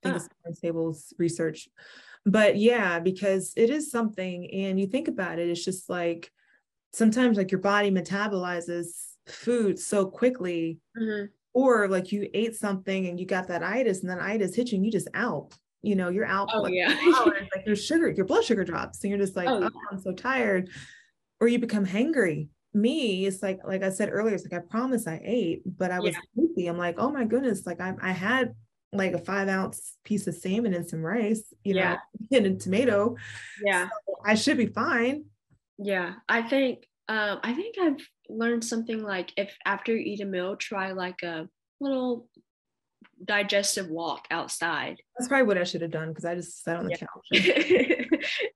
I 0.05 0.11
think 0.11 0.23
oh. 0.23 0.27
it's 0.47 0.61
Barnstable's 0.62 1.15
research. 1.19 1.69
But 2.25 2.57
yeah, 2.57 2.99
because 2.99 3.53
it 3.57 3.71
is 3.71 3.91
something, 3.91 4.51
and 4.51 4.81
you 4.81 4.89
think 4.89 5.07
about 5.07 5.39
it, 5.39 5.49
it's 5.49 5.65
just 5.65 5.89
like 5.89 6.31
sometimes 6.93 7.37
like 7.37 7.53
your 7.53 7.61
body 7.61 7.91
metabolizes 7.91 8.89
food 9.27 9.79
so 9.79 10.07
quickly, 10.07 10.79
mm-hmm. 10.99 11.27
or 11.55 11.89
like 11.89 12.12
you 12.12 12.29
ate 12.35 12.57
something 12.57 13.07
and 13.07 13.19
you 13.19 13.27
got 13.27 13.49
that 13.49 13.62
itis, 13.62 14.01
and 14.01 14.11
then 14.11 14.21
itis 14.21 14.55
hits 14.55 14.73
you, 14.73 14.77
and 14.77 14.85
you 14.85 14.93
just 14.93 15.09
out. 15.15 15.55
You 15.83 15.95
know, 15.95 16.09
you're 16.09 16.27
out. 16.27 16.51
Oh 16.53 16.62
like, 16.62 16.75
yeah. 16.75 16.89
like 17.27 17.67
your 17.67 17.77
sugar, 17.77 18.09
your 18.09 18.27
blood 18.27 18.45
sugar 18.45 18.65
drops, 18.65 19.03
and 19.03 19.11
you're 19.11 19.21
just 19.21 19.37
like, 19.37 19.49
oh, 19.49 19.62
oh 19.65 19.81
I'm 19.91 20.01
so 20.01 20.12
tired, 20.12 20.71
or 21.41 21.49
you 21.49 21.59
become 21.59 21.87
hangry 21.87 22.49
me, 22.77 23.27
it's 23.27 23.43
like 23.43 23.61
like 23.65 23.83
I 23.83 23.91
said 23.91 24.11
earlier, 24.12 24.35
it's 24.35 24.45
like 24.45 24.62
I 24.62 24.65
promise 24.65 25.07
I 25.07 25.21
ate, 25.25 25.62
but 25.65 25.91
I 25.91 25.99
was 25.99 26.15
yeah. 26.15 26.21
sleepy. 26.35 26.67
I'm 26.69 26.79
like, 26.79 26.97
oh 26.99 27.11
my 27.11 27.25
goodness, 27.25 27.67
like 27.67 27.81
I 27.81 27.95
I 28.01 28.12
had 28.12 28.55
like 28.93 29.12
a 29.12 29.19
five 29.19 29.49
ounce 29.49 29.97
piece 30.05 30.27
of 30.27 30.35
salmon 30.35 30.75
and 30.75 30.87
some 30.87 31.03
rice, 31.03 31.53
you 31.65 31.75
yeah. 31.75 31.97
know, 32.31 32.37
and 32.39 32.47
a 32.47 32.55
tomato. 32.55 33.17
Yeah. 33.65 33.89
So 34.07 34.17
I 34.25 34.35
should 34.35 34.59
be 34.59 34.67
fine. 34.67 35.25
Yeah. 35.79 36.15
I 36.29 36.43
think 36.43 36.87
um 37.09 37.41
I 37.43 37.55
think 37.55 37.77
I've 37.79 38.07
learned 38.29 38.65
something 38.65 39.03
like 39.03 39.33
if 39.37 39.57
after 39.65 39.95
you 39.95 39.99
eat 39.99 40.21
a 40.21 40.25
meal, 40.25 40.57
try 40.57 40.93
like 40.93 41.23
a 41.23 41.49
little 41.81 42.29
digestive 43.25 43.89
walk 43.89 44.27
outside. 44.31 45.01
That's 45.17 45.29
probably 45.29 45.47
what 45.47 45.59
I 45.59 45.65
should 45.65 45.83
have 45.83 45.91
done 45.91 46.09
because 46.09 46.25
I 46.25 46.35
just 46.35 46.62
sat 46.62 46.77
on 46.77 46.87
the 46.87 46.97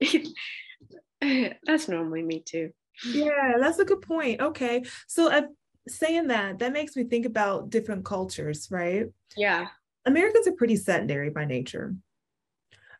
yeah. 0.02 0.24
couch. 1.22 1.56
that's 1.66 1.88
normally 1.88 2.22
me 2.22 2.42
too. 2.44 2.70
Yeah, 3.06 3.54
that's 3.58 3.78
a 3.78 3.84
good 3.84 4.02
point. 4.02 4.40
Okay. 4.40 4.84
So 5.08 5.30
uh, 5.30 5.42
saying 5.88 6.28
that, 6.28 6.58
that 6.58 6.72
makes 6.72 6.96
me 6.96 7.04
think 7.04 7.26
about 7.26 7.70
different 7.70 8.04
cultures, 8.04 8.68
right? 8.70 9.06
Yeah. 9.36 9.68
Americans 10.06 10.46
are 10.46 10.52
pretty 10.52 10.76
sedentary 10.76 11.30
by 11.30 11.44
nature. 11.44 11.94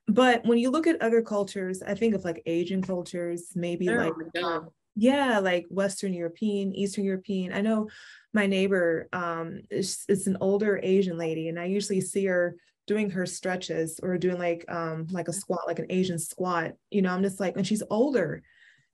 But 0.09 0.45
when 0.45 0.59
you 0.59 0.71
look 0.71 0.87
at 0.87 1.01
other 1.01 1.23
cultures, 1.23 1.83
I 1.83 1.95
think 1.95 2.15
of 2.15 2.25
like 2.25 2.43
Asian 2.47 2.83
cultures, 2.83 3.53
maybe 3.55 3.89
oh 3.89 3.95
like 3.95 4.45
um, 4.45 4.69
yeah, 5.01 5.39
like 5.39 5.65
Western 5.71 6.13
European, 6.13 6.75
Eastern 6.75 7.05
European. 7.05 7.55
I 7.55 7.63
know 7.63 7.89
my 8.35 8.47
neighbor 8.47 9.09
um 9.15 9.63
is, 9.71 10.05
is 10.09 10.27
an 10.27 10.37
older 10.43 10.79
Asian 10.83 11.17
lady, 11.17 11.49
and 11.49 11.59
I 11.59 11.65
usually 11.65 12.03
see 12.03 12.27
her 12.27 12.55
doing 12.87 13.09
her 13.09 13.25
stretches 13.25 13.99
or 14.03 14.19
doing 14.19 14.39
like 14.39 14.67
um 14.69 15.07
like 15.11 15.29
a 15.29 15.33
squat, 15.33 15.63
like 15.67 15.79
an 15.79 15.87
Asian 15.89 16.19
squat. 16.19 16.73
You 16.91 17.01
know, 17.01 17.15
I'm 17.15 17.23
just 17.23 17.41
like, 17.41 17.57
and 17.57 17.67
she's 17.67 17.83
older. 17.89 18.43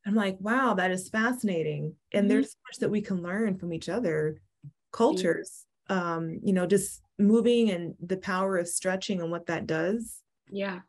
I'm 0.07 0.15
like, 0.15 0.37
wow, 0.39 0.75
that 0.75 0.93
is 0.93 1.09
fascinating. 1.09 1.97
And 2.13 2.23
mm-hmm. 2.23 2.29
there's 2.29 2.53
so 2.53 2.59
much 2.69 2.79
that 2.79 2.91
we 2.91 3.01
can 3.01 3.21
learn 3.21 3.59
from 3.59 3.73
each 3.73 3.89
other 3.89 4.41
cultures. 4.93 5.67
Um, 5.89 6.39
you 6.45 6.53
know, 6.53 6.67
just 6.67 7.01
moving 7.19 7.71
and 7.71 7.97
the 7.99 8.17
power 8.17 8.59
of 8.59 8.69
stretching 8.69 9.21
and 9.21 9.33
what 9.33 9.47
that 9.47 9.67
does. 9.67 10.23
Yeah. 10.49 10.81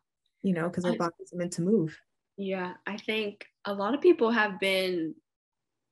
You 0.42 0.52
know, 0.52 0.68
because 0.68 0.84
our 0.84 0.94
bodies 0.94 1.32
are 1.32 1.38
meant 1.38 1.54
to 1.54 1.62
move. 1.62 1.98
Yeah. 2.38 2.74
I 2.86 2.96
think 2.96 3.44
a 3.64 3.74
lot 3.74 3.94
of 3.94 4.00
people 4.00 4.30
have 4.30 4.60
been 4.60 5.14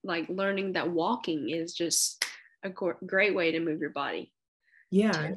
like 0.04 0.28
learning 0.28 0.74
that 0.74 0.88
walking 0.88 1.50
is 1.50 1.74
just 1.74 2.24
a 2.62 2.70
great 2.70 3.35
way 3.35 3.52
to 3.52 3.61
move 3.61 3.80
your 3.80 3.90
body. 3.90 4.32
Yeah. 4.90 5.32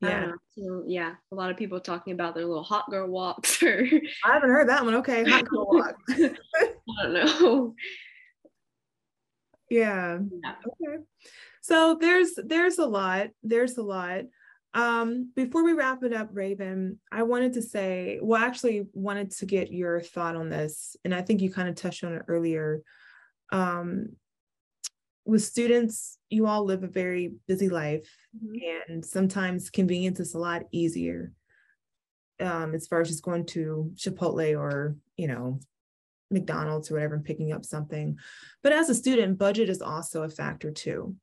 Yeah. 0.00 0.24
Um, 0.26 0.34
so, 0.56 0.84
yeah. 0.86 1.14
A 1.32 1.34
lot 1.34 1.50
of 1.50 1.56
people 1.56 1.80
talking 1.80 2.12
about 2.12 2.36
their 2.36 2.46
little 2.46 2.62
hot 2.62 2.88
girl 2.88 3.08
walks 3.08 3.60
or 3.62 3.84
I 4.24 4.32
haven't 4.32 4.50
heard 4.50 4.68
that 4.68 4.84
one. 4.84 4.94
Okay. 4.96 5.28
Hot 5.28 5.44
girl 5.44 5.66
walk. 5.70 5.96
I 6.08 6.32
don't 7.02 7.12
know. 7.12 7.74
Yeah. 9.70 10.20
yeah. 10.42 10.54
Okay. 10.66 11.04
So 11.60 11.98
there's 12.00 12.30
there's 12.42 12.78
a 12.78 12.86
lot. 12.86 13.28
There's 13.42 13.76
a 13.76 13.82
lot. 13.82 14.22
Um, 14.78 15.32
before 15.34 15.64
we 15.64 15.72
wrap 15.72 16.04
it 16.04 16.12
up, 16.12 16.28
Raven, 16.32 17.00
I 17.10 17.24
wanted 17.24 17.54
to 17.54 17.62
say, 17.62 18.20
well, 18.22 18.40
actually 18.40 18.86
wanted 18.92 19.32
to 19.32 19.44
get 19.44 19.72
your 19.72 20.00
thought 20.00 20.36
on 20.36 20.50
this, 20.50 20.94
and 21.04 21.12
I 21.12 21.20
think 21.20 21.40
you 21.40 21.52
kind 21.52 21.68
of 21.68 21.74
touched 21.74 22.04
on 22.04 22.12
it 22.12 22.22
earlier. 22.28 22.82
Um, 23.50 24.10
with 25.24 25.42
students, 25.42 26.18
you 26.30 26.46
all 26.46 26.64
live 26.64 26.84
a 26.84 26.88
very 26.88 27.32
busy 27.48 27.68
life, 27.68 28.08
mm-hmm. 28.36 28.92
and 28.92 29.04
sometimes 29.04 29.68
convenience 29.68 30.20
is 30.20 30.34
a 30.34 30.38
lot 30.38 30.62
easier. 30.70 31.32
Um, 32.38 32.72
as 32.72 32.86
far 32.86 33.00
as 33.00 33.08
just 33.08 33.24
going 33.24 33.46
to 33.46 33.90
Chipotle 33.96 34.56
or 34.56 34.94
you 35.16 35.26
know 35.26 35.58
McDonald's 36.30 36.88
or 36.88 36.94
whatever 36.94 37.16
and 37.16 37.24
picking 37.24 37.50
up 37.50 37.64
something. 37.64 38.16
But 38.62 38.72
as 38.72 38.88
a 38.88 38.94
student, 38.94 39.38
budget 39.38 39.70
is 39.70 39.82
also 39.82 40.22
a 40.22 40.28
factor 40.28 40.70
too. 40.70 41.16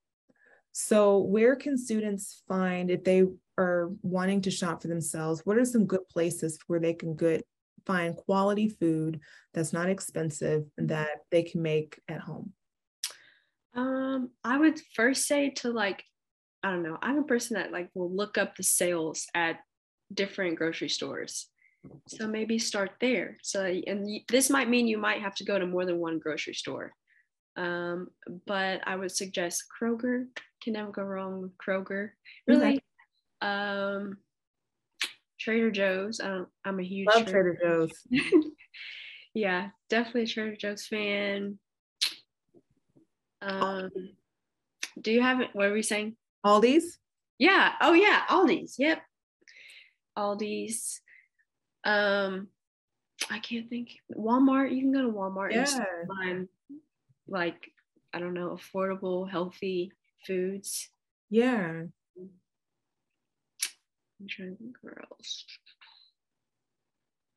So, 0.73 1.19
where 1.19 1.55
can 1.55 1.77
students 1.77 2.43
find 2.49 2.91
if 2.91 3.05
they 3.05 3.23
are 3.57 3.91
wanting 4.01 4.41
to 4.41 4.51
shop 4.51 4.81
for 4.81 4.87
themselves? 4.87 5.41
What 5.45 5.57
are 5.57 5.65
some 5.65 5.85
good 5.85 6.07
places 6.09 6.59
where 6.67 6.79
they 6.79 6.93
can 6.93 7.15
get 7.15 7.45
find 7.85 8.15
quality 8.15 8.69
food 8.69 9.19
that's 9.53 9.73
not 9.73 9.89
expensive 9.89 10.65
and 10.77 10.89
that 10.89 11.19
they 11.31 11.43
can 11.43 11.61
make 11.61 12.01
at 12.07 12.19
home? 12.19 12.53
Um, 13.75 14.31
I 14.43 14.57
would 14.57 14.79
first 14.95 15.27
say 15.27 15.51
to 15.57 15.71
like, 15.71 16.03
I 16.63 16.71
don't 16.71 16.83
know, 16.83 16.97
I'm 17.01 17.19
a 17.19 17.23
person 17.23 17.55
that 17.55 17.71
like 17.71 17.89
will 17.93 18.11
look 18.11 18.37
up 18.37 18.55
the 18.55 18.63
sales 18.63 19.27
at 19.35 19.59
different 20.13 20.57
grocery 20.57 20.89
stores. 20.89 21.47
So 22.07 22.27
maybe 22.27 22.57
start 22.57 22.93
there. 22.99 23.37
So, 23.43 23.63
and 23.63 24.21
this 24.29 24.49
might 24.49 24.69
mean 24.69 24.87
you 24.87 24.97
might 24.97 25.21
have 25.21 25.35
to 25.35 25.45
go 25.45 25.59
to 25.59 25.67
more 25.67 25.85
than 25.85 25.99
one 25.99 26.17
grocery 26.17 26.55
store. 26.55 26.93
Um, 27.57 28.07
but 28.47 28.81
I 28.87 28.95
would 28.95 29.11
suggest 29.11 29.65
Kroger. 29.69 30.25
Can 30.63 30.73
never 30.73 30.91
go 30.91 31.03
wrong 31.03 31.41
with 31.41 31.51
Kroger. 31.57 32.09
Really. 32.47 32.65
Okay. 32.65 32.81
Um, 33.45 34.17
Trader 35.39 35.69
Joe's. 35.69 36.19
I 36.19 36.27
don't, 36.27 36.49
I'm 36.63 36.79
a 36.79 36.84
huge 36.84 37.08
love 37.08 37.25
Trader, 37.25 37.55
Trader 37.55 37.60
Joe's. 37.62 38.08
yeah, 39.34 39.69
definitely 39.89 40.23
a 40.23 40.27
Trader 40.27 40.55
Joe's 40.55 40.88
fan. 40.88 41.60
Um, 43.41 43.91
do 44.99 45.12
you 45.12 45.21
have 45.21 45.41
it? 45.41 45.49
What 45.53 45.67
are 45.67 45.73
we 45.73 45.84
saying? 45.84 46.15
Aldi's. 46.45 46.97
Yeah. 47.38 47.73
Oh 47.81 47.93
yeah, 47.93 48.21
Aldi's. 48.29 48.79
Yep. 48.79 49.01
Aldi's. 50.17 51.01
Um, 51.84 52.47
I 53.29 53.39
can't 53.39 53.69
think. 53.69 53.91
Walmart. 54.17 54.73
You 54.73 54.81
can 54.81 54.91
go 54.91 55.03
to 55.03 55.12
Walmart 55.12 55.51
yeah. 55.51 55.60
and 55.60 56.08
find 56.08 56.47
like 57.27 57.71
I 58.13 58.19
don't 58.19 58.34
know, 58.34 58.58
affordable, 58.58 59.29
healthy 59.29 59.91
foods. 60.25 60.89
Yeah. 61.29 61.84
I'm 64.19 64.28
trying 64.30 64.51
to 64.51 64.58
think 64.58 64.75
where 64.82 65.04
else. 65.12 65.45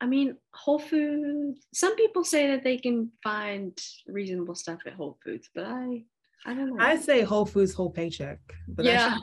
I 0.01 0.07
mean, 0.07 0.37
Whole 0.55 0.79
Foods. 0.79 1.67
Some 1.75 1.97
people 1.97 2.25
say 2.25 2.49
that 2.49 2.63
they 2.63 2.79
can 2.79 3.11
find 3.23 3.77
reasonable 4.07 4.55
stuff 4.55 4.79
at 4.87 4.95
Whole 4.95 5.19
Foods, 5.25 5.51
but 5.55 5.65
I, 5.65 6.05
I 6.47 6.55
don't 6.55 6.77
know. 6.77 6.85
I 6.85 6.97
say 6.97 7.23
Whole 7.23 7.47
Foods 7.47 7.75
whole 7.75 7.91
paycheck. 7.91 8.39
But 8.69 8.85
yeah. 8.85 9.17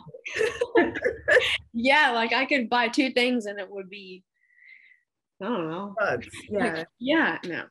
yeah, 1.73 2.11
like 2.11 2.33
I 2.33 2.45
could 2.45 2.69
buy 2.69 2.89
two 2.89 3.11
things 3.11 3.45
and 3.45 3.59
it 3.59 3.69
would 3.69 3.89
be, 3.89 4.23
I 5.41 5.45
don't 5.45 5.69
know. 5.69 5.95
Bugs. 5.97 6.27
Yeah. 6.49 6.73
Like, 6.73 6.87
yeah, 6.99 7.37
no. 7.45 7.63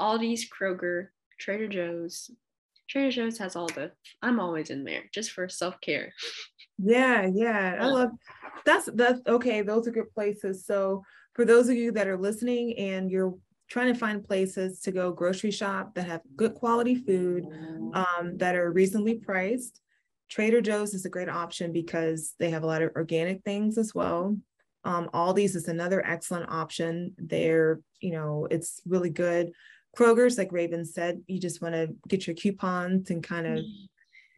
Aldi's, 0.00 0.48
Kroger, 0.48 1.08
Trader 1.38 1.68
Joe's. 1.68 2.30
Trader 2.88 3.10
Joe's 3.10 3.38
has 3.38 3.54
all 3.54 3.68
the. 3.68 3.92
I'm 4.22 4.40
always 4.40 4.70
in 4.70 4.84
there 4.84 5.04
just 5.12 5.30
for 5.30 5.48
self 5.48 5.80
care. 5.80 6.12
Yeah, 6.78 7.28
yeah. 7.32 7.78
I 7.80 7.86
love 7.86 8.10
that's 8.64 8.88
that's 8.94 9.20
okay. 9.26 9.62
Those 9.62 9.86
are 9.86 9.92
good 9.92 10.12
places. 10.12 10.64
So 10.66 11.04
for 11.34 11.44
those 11.44 11.68
of 11.68 11.76
you 11.76 11.92
that 11.92 12.08
are 12.08 12.18
listening 12.18 12.76
and 12.78 13.10
you're 13.10 13.34
trying 13.68 13.92
to 13.92 13.98
find 13.98 14.24
places 14.24 14.80
to 14.80 14.92
go 14.92 15.12
grocery 15.12 15.50
shop 15.50 15.94
that 15.94 16.06
have 16.06 16.20
good 16.36 16.54
quality 16.54 16.94
food, 16.94 17.44
um, 17.94 18.36
that 18.36 18.54
are 18.56 18.70
reasonably 18.72 19.14
priced, 19.14 19.80
Trader 20.28 20.60
Joe's 20.60 20.94
is 20.94 21.04
a 21.04 21.10
great 21.10 21.28
option 21.28 21.72
because 21.72 22.34
they 22.38 22.50
have 22.50 22.62
a 22.62 22.66
lot 22.66 22.82
of 22.82 22.92
organic 22.96 23.42
things 23.44 23.78
as 23.78 23.94
well. 23.94 24.36
Um, 24.84 25.08
Aldi's 25.14 25.56
is 25.56 25.68
another 25.68 26.04
excellent 26.04 26.50
option. 26.50 27.14
They're, 27.16 27.80
you 28.00 28.12
know, 28.12 28.46
it's 28.50 28.82
really 28.86 29.10
good. 29.10 29.52
Kroger's, 29.96 30.36
like 30.36 30.52
Raven 30.52 30.84
said, 30.84 31.22
you 31.26 31.38
just 31.38 31.62
want 31.62 31.74
to 31.74 31.94
get 32.08 32.26
your 32.26 32.36
coupons 32.36 33.10
and 33.10 33.22
kind 33.22 33.46
of 33.46 33.64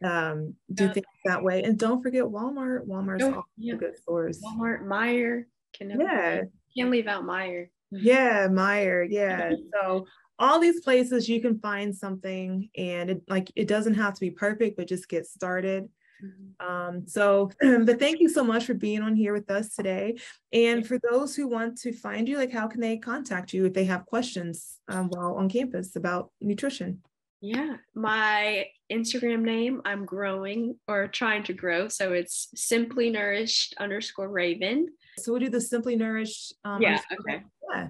um, 0.03 0.55
do 0.73 0.85
yeah. 0.85 0.93
things 0.93 1.05
that 1.25 1.43
way. 1.43 1.63
And 1.63 1.77
don't 1.77 2.01
forget 2.01 2.23
Walmart. 2.23 2.85
Walmart's 2.87 3.23
oh, 3.23 3.43
yeah. 3.57 3.75
good 3.75 3.97
stores. 3.97 4.41
Walmart, 4.43 4.83
Meijer. 4.83 5.45
Can 5.73 5.99
yeah. 5.99 6.41
Can't 6.75 6.89
leave 6.89 7.07
out 7.07 7.23
Meijer. 7.23 7.67
Yeah, 7.89 8.49
Meijer. 8.49 9.07
Yeah. 9.09 9.51
so 9.73 10.05
all 10.39 10.59
these 10.59 10.81
places 10.81 11.29
you 11.29 11.41
can 11.41 11.57
find 11.59 11.95
something 11.95 12.69
and 12.77 13.09
it 13.09 13.21
like 13.29 13.49
it 13.55 13.69
doesn't 13.69 13.93
have 13.93 14.13
to 14.13 14.19
be 14.19 14.29
perfect, 14.29 14.75
but 14.75 14.89
just 14.89 15.07
get 15.07 15.25
started. 15.25 15.87
Mm-hmm. 16.23 16.67
Um, 16.67 17.07
so, 17.07 17.51
but 17.61 17.99
thank 17.99 18.19
you 18.19 18.29
so 18.29 18.43
much 18.43 18.65
for 18.65 18.73
being 18.73 19.01
on 19.01 19.15
here 19.15 19.33
with 19.33 19.49
us 19.49 19.75
today. 19.75 20.17
And 20.51 20.85
for 20.85 20.99
those 21.09 21.35
who 21.35 21.47
want 21.47 21.77
to 21.79 21.93
find 21.93 22.27
you, 22.27 22.37
like 22.37 22.51
how 22.51 22.67
can 22.67 22.81
they 22.81 22.97
contact 22.97 23.53
you 23.53 23.65
if 23.65 23.73
they 23.73 23.85
have 23.85 24.05
questions 24.05 24.79
um, 24.87 25.09
while 25.09 25.35
on 25.35 25.49
campus 25.49 25.95
about 25.95 26.31
nutrition? 26.41 27.01
Yeah, 27.41 27.75
my 27.93 28.65
Instagram 28.91 29.41
name, 29.41 29.81
I'm 29.85 30.05
growing 30.05 30.75
or 30.87 31.07
trying 31.07 31.43
to 31.43 31.53
grow. 31.53 31.87
So 31.87 32.13
it's 32.13 32.49
simply 32.55 33.09
nourished 33.09 33.75
underscore 33.79 34.29
raven. 34.29 34.87
So 35.19 35.31
we'll 35.31 35.41
do 35.41 35.49
the 35.49 35.61
simply 35.61 35.95
nourished. 35.95 36.55
Um, 36.65 36.81
yeah. 36.81 36.99
Okay. 37.19 37.43
Yeah. 37.73 37.87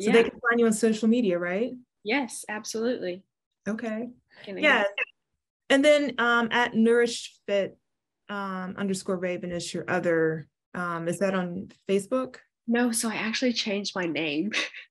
So 0.00 0.06
yeah. 0.06 0.12
they 0.12 0.22
can 0.24 0.40
find 0.40 0.60
you 0.60 0.66
on 0.66 0.72
social 0.72 1.08
media, 1.08 1.38
right? 1.38 1.72
Yes, 2.04 2.44
absolutely. 2.48 3.22
Okay. 3.68 4.08
Yeah. 4.46 4.84
And 5.68 5.84
then 5.84 6.14
um, 6.18 6.48
at 6.50 6.74
Nourish 6.74 7.32
Fit 7.46 7.78
um, 8.28 8.74
underscore 8.76 9.18
Raven 9.18 9.52
is 9.52 9.72
your 9.72 9.84
other. 9.88 10.48
Um, 10.74 11.08
is 11.08 11.18
that 11.18 11.34
on 11.34 11.70
Facebook? 11.88 12.36
No, 12.66 12.92
so 12.92 13.08
I 13.08 13.14
actually 13.14 13.52
changed 13.52 13.92
my 13.94 14.06
name 14.06 14.50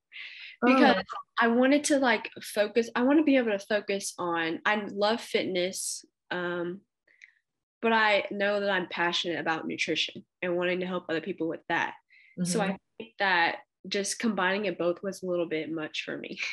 because 0.65 0.98
oh. 0.98 1.02
I 1.39 1.47
wanted 1.47 1.86
to 1.86 1.99
like 1.99 2.30
focus. 2.41 2.89
I 2.95 3.04
want 3.04 3.19
to 3.19 3.23
be 3.23 3.38
able 3.38 3.52
to 3.52 3.60
focus 3.60 4.13
on. 4.17 4.60
I 4.65 4.84
love 4.91 5.21
fitness, 5.21 6.04
um, 6.32 6.82
but 7.82 7.93
I 7.93 8.25
know 8.32 8.60
that 8.60 8.69
I'm 8.69 8.88
passionate 8.89 9.39
about 9.39 9.65
nutrition 9.65 10.25
and 10.41 10.58
wanting 10.58 10.82
to 10.82 10.86
help 10.86 11.06
other 11.08 11.21
people 11.21 11.47
with 11.47 11.62
that. 11.69 11.93
Mm-hmm. 12.39 12.45
So 12.45 12.60
I 12.60 12.67
mm-hmm. 12.67 12.75
think 12.97 13.12
that 13.19 13.58
just 13.88 14.19
combining 14.19 14.65
it 14.65 14.78
both 14.78 15.02
was 15.02 15.23
a 15.23 15.25
little 15.25 15.47
bit 15.47 15.71
much 15.71 16.04
for 16.04 16.17
me. 16.17 16.39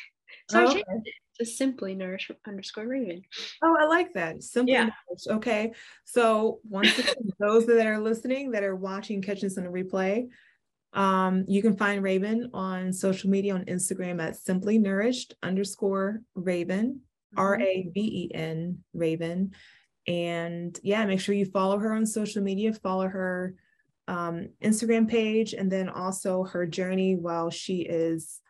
So 0.48 0.60
oh, 0.60 0.62
I 0.62 0.66
changed 0.66 0.86
okay. 0.88 1.02
it 1.04 1.14
to 1.38 1.46
simply 1.46 1.94
nourish 1.94 2.30
underscore 2.46 2.86
raven. 2.86 3.22
Oh, 3.62 3.76
I 3.78 3.86
like 3.86 4.14
that. 4.14 4.42
Simply 4.42 4.74
yeah. 4.74 4.90
nourish. 5.08 5.38
Okay. 5.38 5.72
So 6.04 6.60
once 6.68 6.96
again, 6.98 7.14
those 7.40 7.66
that 7.66 7.86
are 7.86 7.98
listening, 7.98 8.52
that 8.52 8.62
are 8.62 8.76
watching, 8.76 9.22
catching 9.22 9.48
this 9.48 9.58
on 9.58 9.66
a 9.66 9.70
replay, 9.70 10.28
um, 10.92 11.44
you 11.46 11.62
can 11.62 11.76
find 11.76 12.02
Raven 12.02 12.50
on 12.54 12.92
social 12.92 13.30
media 13.30 13.54
on 13.54 13.64
Instagram 13.66 14.22
at 14.22 14.36
simply 14.36 14.78
nourished 14.78 15.34
underscore 15.42 16.22
Raven, 16.34 17.00
mm-hmm. 17.34 17.38
R 17.38 17.60
A 17.60 17.90
V 17.92 18.00
E 18.00 18.34
N 18.34 18.78
Raven. 18.94 19.52
And 20.06 20.78
yeah, 20.82 21.04
make 21.04 21.20
sure 21.20 21.34
you 21.34 21.46
follow 21.46 21.78
her 21.78 21.92
on 21.92 22.06
social 22.06 22.42
media, 22.42 22.72
follow 22.72 23.08
her 23.08 23.54
um, 24.08 24.50
Instagram 24.62 25.08
page, 25.08 25.52
and 25.52 25.70
then 25.70 25.88
also 25.88 26.44
her 26.44 26.66
journey 26.66 27.16
while 27.16 27.50
she 27.50 27.80
is 27.80 28.40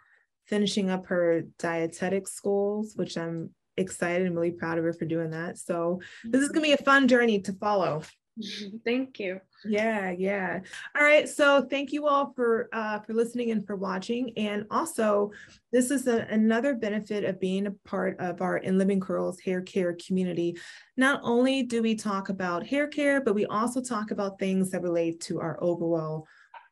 finishing 0.46 0.90
up 0.90 1.06
her 1.06 1.42
dietetic 1.58 2.28
schools, 2.28 2.92
which 2.94 3.16
I'm 3.16 3.50
excited 3.76 4.26
and 4.26 4.36
really 4.36 4.52
proud 4.52 4.78
of 4.78 4.84
her 4.84 4.92
for 4.92 5.04
doing 5.04 5.30
that. 5.30 5.58
So 5.58 6.00
this 6.24 6.42
is 6.42 6.48
going 6.48 6.62
to 6.62 6.68
be 6.68 6.72
a 6.72 6.84
fun 6.84 7.08
journey 7.08 7.40
to 7.40 7.52
follow. 7.54 8.02
Thank 8.84 9.18
you. 9.18 9.40
Yeah, 9.64 10.10
yeah. 10.10 10.60
All 10.96 11.02
right. 11.02 11.28
So 11.28 11.66
thank 11.68 11.92
you 11.92 12.06
all 12.06 12.32
for 12.36 12.68
uh, 12.72 13.00
for 13.00 13.14
listening 13.14 13.50
and 13.50 13.66
for 13.66 13.76
watching. 13.76 14.32
And 14.36 14.66
also, 14.70 15.32
this 15.72 15.90
is 15.90 16.06
a, 16.06 16.26
another 16.30 16.74
benefit 16.74 17.24
of 17.24 17.40
being 17.40 17.66
a 17.66 17.70
part 17.70 18.20
of 18.20 18.42
our 18.42 18.58
In 18.58 18.78
Living 18.78 19.00
Curls 19.00 19.40
hair 19.40 19.62
care 19.62 19.96
community. 20.06 20.56
Not 20.96 21.20
only 21.22 21.62
do 21.62 21.82
we 21.82 21.94
talk 21.94 22.28
about 22.28 22.66
hair 22.66 22.86
care, 22.86 23.20
but 23.20 23.34
we 23.34 23.46
also 23.46 23.82
talk 23.82 24.10
about 24.10 24.38
things 24.38 24.70
that 24.70 24.82
relate 24.82 25.20
to 25.22 25.40
our 25.40 25.58
overall 25.62 26.26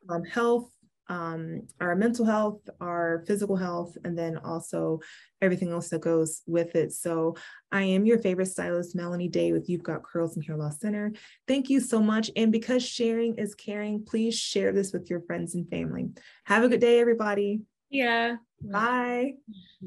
um, 0.09 0.24
health, 0.24 0.70
um, 1.09 1.62
our 1.81 1.95
mental 1.95 2.25
health, 2.25 2.61
our 2.81 3.25
physical 3.27 3.57
health, 3.57 3.97
and 4.05 4.17
then 4.17 4.38
also 4.38 5.01
everything 5.43 5.71
else 5.71 5.88
that 5.90 6.01
goes 6.01 6.43
with 6.47 6.75
it. 6.75 6.93
So 6.93 7.37
I 7.71 7.83
am 7.83 8.07
your 8.07 8.19
favorite 8.19 8.47
stylist, 8.47 8.97
Melanie 8.97 9.29
Day 9.29 9.53
with 9.53 9.69
You've 9.69 9.83
Got 9.83 10.03
Curls 10.03 10.37
and 10.37 10.45
Hair 10.45 10.57
Loss 10.57 10.81
Center. 10.81 11.12
Thank 11.47 11.69
you 11.69 11.81
so 11.81 12.01
much. 12.01 12.31
And 12.37 12.51
because 12.51 12.83
sharing 12.83 13.35
is 13.37 13.55
caring, 13.55 14.05
please 14.05 14.38
share 14.38 14.73
this 14.73 14.93
with 14.93 15.11
your 15.11 15.21
friends 15.21 15.55
and 15.55 15.69
family. 15.69 16.09
Have 16.45 16.64
a 16.64 16.69
good 16.69 16.81
day, 16.81 17.01
everybody. 17.01 17.61
Yeah. 17.90 18.37
Bye. 18.62 19.35